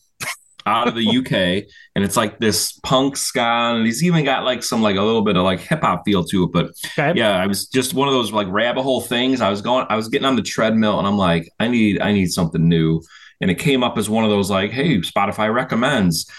out 0.65 0.87
of 0.87 0.93
the 0.95 1.07
UK, 1.17 1.65
and 1.95 2.03
it's 2.03 2.15
like 2.17 2.37
this 2.39 2.73
punk 2.83 3.17
ska, 3.17 3.41
and 3.75 3.85
he's 3.85 4.03
even 4.03 4.23
got 4.23 4.43
like 4.43 4.61
some 4.63 4.81
like 4.81 4.95
a 4.97 5.01
little 5.01 5.23
bit 5.23 5.35
of 5.37 5.43
like 5.43 5.59
hip 5.61 5.81
hop 5.81 6.03
feel 6.05 6.23
to 6.25 6.43
it. 6.43 6.51
But 6.51 6.71
Okay. 6.97 7.17
yeah, 7.19 7.37
I 7.37 7.47
was 7.47 7.67
just 7.67 7.93
one 7.93 8.07
of 8.07 8.13
those 8.13 8.31
like 8.31 8.47
rabbit 8.49 8.83
hole 8.83 9.01
things. 9.01 9.41
I 9.41 9.49
was 9.49 9.61
going, 9.61 9.85
I 9.89 9.95
was 9.95 10.07
getting 10.09 10.25
on 10.25 10.35
the 10.35 10.41
treadmill, 10.43 10.99
and 10.99 11.07
I'm 11.07 11.17
like, 11.17 11.49
I 11.59 11.67
need, 11.67 12.01
I 12.01 12.11
need 12.11 12.27
something 12.31 12.67
new, 12.67 13.01
and 13.41 13.49
it 13.49 13.55
came 13.55 13.83
up 13.83 13.97
as 13.97 14.09
one 14.09 14.23
of 14.23 14.29
those 14.29 14.49
like, 14.51 14.71
hey, 14.71 14.97
Spotify 14.99 15.51
recommends. 15.53 16.29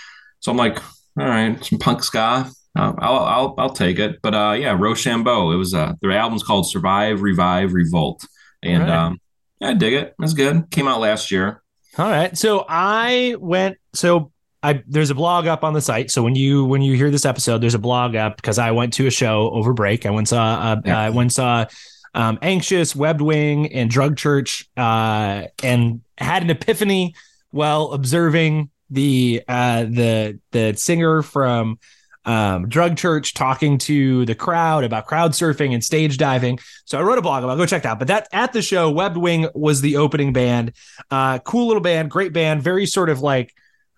So 0.40 0.50
I'm 0.50 0.58
like, 0.58 0.78
all 1.18 1.26
right, 1.26 1.62
some 1.64 1.78
punk 1.78 2.02
ska. 2.02 2.50
Uh, 2.78 2.92
I'll, 2.98 3.18
I'll, 3.18 3.54
I'll 3.58 3.70
take 3.72 3.98
it. 3.98 4.20
But 4.22 4.34
uh, 4.34 4.56
yeah, 4.58 4.76
Rochambeau. 4.78 5.50
It 5.52 5.56
was 5.56 5.74
uh, 5.74 5.94
their 6.00 6.12
album's 6.12 6.42
called 6.42 6.68
Survive, 6.70 7.20
Revive, 7.22 7.72
Revolt, 7.72 8.24
and 8.62 8.82
Right. 8.84 8.90
um, 8.90 9.20
yeah, 9.60 9.68
I 9.70 9.74
dig 9.74 9.92
it. 9.94 10.14
It's 10.20 10.32
good. 10.34 10.70
Came 10.70 10.88
out 10.88 11.00
last 11.00 11.30
year. 11.30 11.62
All 11.98 12.08
right. 12.08 12.36
So 12.38 12.64
I 12.68 13.34
went. 13.40 13.76
So 13.92 14.32
I 14.62 14.82
there's 14.86 15.10
a 15.10 15.14
blog 15.14 15.46
up 15.46 15.64
on 15.64 15.74
the 15.74 15.80
site. 15.80 16.10
So 16.10 16.22
when 16.22 16.34
you 16.36 16.64
when 16.64 16.80
you 16.80 16.94
hear 16.94 17.10
this 17.10 17.24
episode, 17.26 17.58
there's 17.60 17.74
a 17.74 17.78
blog 17.80 18.14
up 18.14 18.36
because 18.36 18.58
I 18.58 18.70
went 18.70 18.92
to 18.94 19.06
a 19.06 19.10
show 19.10 19.50
over 19.50 19.72
break. 19.74 20.06
I 20.06 20.10
went 20.10 20.28
saw 20.28 20.42
uh, 20.42 20.80
Yeah. 20.84 20.98
I 20.98 21.10
went 21.10 21.32
saw 21.32 21.66
um, 22.14 22.38
Anxious, 22.40 22.94
Webbed 22.96 23.20
Wing, 23.20 23.72
and 23.72 23.90
Drug 23.90 24.16
Church, 24.16 24.68
uh, 24.76 25.42
and 25.62 26.00
had 26.18 26.42
an 26.42 26.50
epiphany 26.50 27.14
while 27.50 27.92
observing 27.92 28.70
the 28.90 29.42
uh, 29.46 29.84
the 29.84 30.40
the 30.52 30.74
singer 30.76 31.22
from 31.22 31.78
um, 32.24 32.68
Drug 32.68 32.96
Church 32.96 33.34
talking 33.34 33.78
to 33.78 34.26
the 34.26 34.34
crowd 34.34 34.84
about 34.84 35.06
crowd 35.06 35.32
surfing 35.32 35.72
and 35.72 35.82
stage 35.82 36.18
diving. 36.18 36.58
So 36.84 36.98
I 36.98 37.02
wrote 37.02 37.18
a 37.18 37.22
blog 37.22 37.44
about. 37.44 37.56
Go 37.56 37.66
check 37.66 37.82
that. 37.84 37.90
out. 37.90 37.98
But 37.98 38.08
that 38.08 38.28
at 38.32 38.52
the 38.52 38.62
show, 38.62 38.90
Webbed 38.90 39.16
Wing 39.16 39.48
was 39.54 39.80
the 39.80 39.96
opening 39.96 40.32
band. 40.32 40.72
Uh, 41.10 41.38
cool 41.38 41.66
little 41.66 41.82
band, 41.82 42.10
great 42.10 42.32
band, 42.32 42.62
very 42.62 42.86
sort 42.86 43.08
of 43.08 43.20
like 43.20 43.54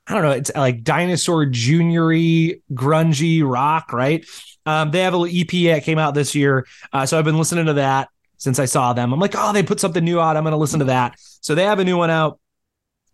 I 0.06 0.14
don't 0.14 0.22
know, 0.22 0.30
it's 0.32 0.50
like 0.54 0.82
dinosaur 0.82 1.46
juniory, 1.46 2.60
grungy 2.72 3.48
rock, 3.48 3.92
right? 3.92 4.26
Um, 4.66 4.90
they 4.90 5.00
have 5.00 5.14
a 5.14 5.16
little 5.16 5.40
EP 5.40 5.72
that 5.72 5.84
came 5.84 5.98
out 5.98 6.14
this 6.14 6.34
year, 6.34 6.66
uh, 6.92 7.06
so 7.06 7.18
I've 7.18 7.24
been 7.24 7.38
listening 7.38 7.66
to 7.66 7.74
that 7.74 8.08
since 8.36 8.58
I 8.58 8.64
saw 8.64 8.92
them. 8.92 9.12
I'm 9.12 9.20
like, 9.20 9.34
oh, 9.36 9.52
they 9.52 9.62
put 9.62 9.78
something 9.78 10.04
new 10.04 10.20
out. 10.20 10.36
I'm 10.36 10.42
going 10.42 10.52
to 10.52 10.58
listen 10.58 10.80
to 10.80 10.86
that. 10.86 11.14
So 11.40 11.54
they 11.54 11.64
have 11.64 11.78
a 11.78 11.84
new 11.84 11.96
one 11.96 12.10
out, 12.10 12.40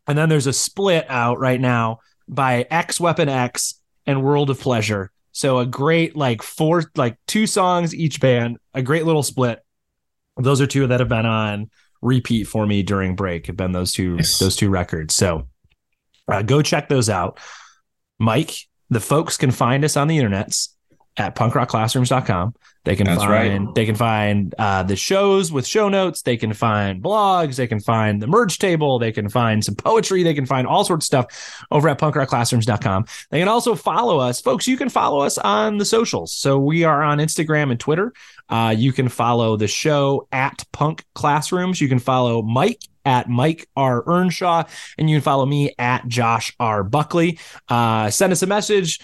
and 0.08 0.16
then 0.16 0.28
there's 0.28 0.46
a 0.46 0.52
split 0.52 1.06
out 1.08 1.38
right 1.38 1.60
now 1.60 2.00
by 2.26 2.66
X 2.70 2.98
Weapon 2.98 3.28
X 3.28 3.74
and 4.06 4.22
World 4.22 4.50
of 4.50 4.58
Pleasure. 4.58 5.12
So 5.32 5.58
a 5.58 5.66
great 5.66 6.16
like 6.16 6.42
four, 6.42 6.90
like 6.96 7.16
two 7.26 7.46
songs 7.46 7.94
each 7.94 8.20
band, 8.20 8.58
a 8.74 8.82
great 8.82 9.04
little 9.04 9.22
split. 9.22 9.62
Those 10.36 10.60
are 10.60 10.66
two 10.66 10.86
that 10.86 11.00
have 11.00 11.08
been 11.08 11.26
on 11.26 11.70
repeat 12.00 12.44
for 12.44 12.66
me 12.66 12.82
during 12.82 13.14
break. 13.14 13.46
Have 13.46 13.56
been 13.56 13.72
those 13.72 13.92
two 13.92 14.16
those 14.16 14.56
two 14.56 14.70
records. 14.70 15.14
So 15.14 15.46
uh, 16.26 16.42
go 16.42 16.62
check 16.62 16.88
those 16.88 17.08
out. 17.08 17.38
Mike, 18.18 18.54
the 18.90 19.00
folks 19.00 19.36
can 19.36 19.50
find 19.50 19.84
us 19.84 19.96
on 19.96 20.08
the 20.08 20.18
internets 20.18 20.70
at 21.16 21.34
punkrockclassrooms.com. 21.36 22.54
They 22.88 22.96
can 22.96 23.04
That's 23.04 23.22
find 23.22 23.66
right. 23.66 23.74
they 23.74 23.84
can 23.84 23.96
find 23.96 24.54
uh, 24.58 24.82
the 24.82 24.96
shows 24.96 25.52
with 25.52 25.66
show 25.66 25.90
notes. 25.90 26.22
They 26.22 26.38
can 26.38 26.54
find 26.54 27.02
blogs. 27.02 27.56
They 27.56 27.66
can 27.66 27.80
find 27.80 28.22
the 28.22 28.26
merge 28.26 28.58
table. 28.58 28.98
They 28.98 29.12
can 29.12 29.28
find 29.28 29.62
some 29.62 29.74
poetry. 29.74 30.22
They 30.22 30.32
can 30.32 30.46
find 30.46 30.66
all 30.66 30.86
sorts 30.86 31.04
of 31.04 31.06
stuff 31.06 31.66
over 31.70 31.90
at 31.90 31.98
punkrockclassrooms.com. 31.98 33.04
They 33.28 33.40
can 33.40 33.48
also 33.48 33.74
follow 33.74 34.20
us, 34.20 34.40
folks. 34.40 34.66
You 34.66 34.78
can 34.78 34.88
follow 34.88 35.20
us 35.20 35.36
on 35.36 35.76
the 35.76 35.84
socials. 35.84 36.32
So 36.32 36.56
we 36.56 36.84
are 36.84 37.02
on 37.02 37.18
Instagram 37.18 37.70
and 37.70 37.78
Twitter. 37.78 38.14
Uh, 38.48 38.74
you 38.74 38.94
can 38.94 39.10
follow 39.10 39.58
the 39.58 39.68
show 39.68 40.26
at 40.32 40.64
Punk 40.72 41.04
Classrooms. 41.14 41.82
You 41.82 41.90
can 41.90 41.98
follow 41.98 42.40
Mike 42.40 42.80
at 43.04 43.28
Mike 43.28 43.68
R. 43.76 44.02
Earnshaw, 44.06 44.64
and 44.96 45.10
you 45.10 45.16
can 45.16 45.22
follow 45.22 45.44
me 45.44 45.74
at 45.78 46.08
Josh 46.08 46.54
R. 46.58 46.82
Buckley. 46.84 47.38
Uh, 47.68 48.08
send 48.08 48.32
us 48.32 48.42
a 48.42 48.46
message. 48.46 48.98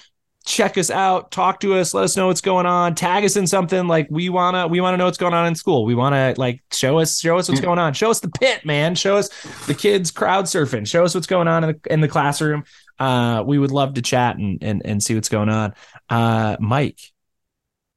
Check 0.46 0.76
us 0.76 0.90
out, 0.90 1.30
talk 1.30 1.60
to 1.60 1.74
us, 1.74 1.94
let 1.94 2.04
us 2.04 2.16
know 2.16 2.26
what's 2.26 2.42
going 2.42 2.66
on, 2.66 2.94
tag 2.94 3.24
us 3.24 3.36
in 3.36 3.46
something 3.46 3.86
like 3.88 4.08
we 4.10 4.28
wanna 4.28 4.68
we 4.68 4.80
wanna 4.80 4.98
know 4.98 5.06
what's 5.06 5.16
going 5.16 5.32
on 5.32 5.46
in 5.46 5.54
school. 5.54 5.86
We 5.86 5.94
wanna 5.94 6.34
like 6.36 6.62
show 6.70 6.98
us 6.98 7.18
show 7.18 7.38
us 7.38 7.48
what's 7.48 7.62
going 7.62 7.78
on. 7.78 7.94
Show 7.94 8.10
us 8.10 8.20
the 8.20 8.28
pit, 8.28 8.64
man. 8.66 8.94
Show 8.94 9.16
us 9.16 9.28
the 9.66 9.74
kids 9.74 10.10
crowd 10.10 10.44
surfing. 10.44 10.86
Show 10.86 11.02
us 11.04 11.14
what's 11.14 11.26
going 11.26 11.48
on 11.48 11.64
in 11.64 11.70
the 11.70 11.92
in 11.92 12.00
the 12.02 12.08
classroom. 12.08 12.64
Uh, 12.98 13.42
we 13.46 13.58
would 13.58 13.70
love 13.70 13.94
to 13.94 14.02
chat 14.02 14.36
and 14.36 14.62
and, 14.62 14.82
and 14.84 15.02
see 15.02 15.14
what's 15.14 15.30
going 15.30 15.48
on. 15.48 15.72
Uh, 16.10 16.56
Mike, 16.60 17.00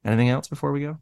anything 0.06 0.30
else 0.30 0.48
before 0.48 0.72
we 0.72 0.82
go? 0.82 0.98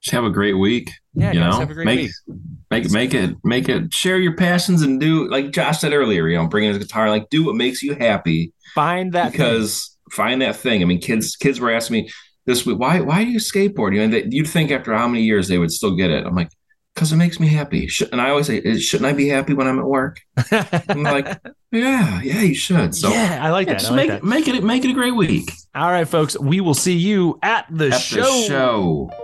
Just 0.00 0.12
have 0.12 0.24
a 0.24 0.30
great 0.30 0.54
week. 0.54 0.90
Yeah, 1.14 1.32
you 1.32 1.40
guys, 1.40 1.52
know, 1.52 1.60
have 1.60 1.70
a 1.70 1.74
great 1.74 1.86
make, 1.86 2.00
week. 2.00 2.36
Make 2.70 2.90
make 2.90 3.14
it 3.14 3.36
make 3.44 3.68
it 3.68 3.94
share 3.94 4.18
your 4.18 4.34
passions 4.36 4.82
and 4.82 5.00
do 5.00 5.28
like 5.30 5.52
Josh 5.52 5.80
said 5.80 5.92
earlier. 5.92 6.28
You 6.28 6.38
know, 6.38 6.46
bring 6.48 6.64
in 6.64 6.74
his 6.74 6.78
guitar, 6.82 7.08
like 7.08 7.30
do 7.30 7.44
what 7.44 7.54
makes 7.54 7.82
you 7.82 7.94
happy. 7.94 8.52
Find 8.74 9.12
that 9.12 9.24
thing. 9.24 9.32
because 9.32 9.96
find 10.10 10.42
that 10.42 10.56
thing. 10.56 10.82
I 10.82 10.86
mean, 10.86 11.00
kids 11.00 11.36
kids 11.36 11.60
were 11.60 11.70
asking 11.70 12.02
me 12.02 12.10
this 12.46 12.66
week, 12.66 12.78
why 12.78 13.00
why 13.00 13.24
do 13.24 13.30
you 13.30 13.38
skateboard? 13.38 13.94
You 13.94 14.06
know, 14.06 14.08
they, 14.08 14.28
you'd 14.28 14.48
think 14.48 14.70
after 14.70 14.92
how 14.94 15.06
many 15.06 15.22
years 15.22 15.48
they 15.48 15.58
would 15.58 15.70
still 15.70 15.94
get 15.94 16.10
it. 16.10 16.26
I'm 16.26 16.34
like, 16.34 16.50
because 16.94 17.12
it 17.12 17.16
makes 17.16 17.40
me 17.40 17.48
happy. 17.48 17.88
And 18.12 18.20
I 18.20 18.30
always 18.30 18.46
say, 18.46 18.78
shouldn't 18.78 19.08
I 19.08 19.12
be 19.12 19.28
happy 19.28 19.54
when 19.54 19.66
I'm 19.66 19.78
at 19.78 19.84
work? 19.84 20.18
I'm 20.52 21.02
like, 21.02 21.26
yeah, 21.72 22.20
yeah, 22.22 22.42
you 22.42 22.54
should. 22.54 22.94
So 22.94 23.10
yeah, 23.10 23.40
I 23.42 23.50
like 23.50 23.66
yeah, 23.66 23.74
that. 23.74 23.80
Just 23.80 23.92
like 23.92 23.98
make 23.98 24.08
that. 24.08 24.16
it 24.18 24.24
make 24.24 24.48
it 24.48 24.64
make 24.64 24.84
it 24.84 24.90
a 24.90 24.94
great 24.94 25.14
week. 25.14 25.50
All 25.74 25.90
right, 25.90 26.06
folks. 26.08 26.38
We 26.38 26.60
will 26.60 26.74
see 26.74 26.96
you 26.96 27.38
at 27.42 27.66
the 27.70 27.88
At 27.88 28.00
show. 28.00 28.22
the 28.22 28.46
show. 28.46 29.23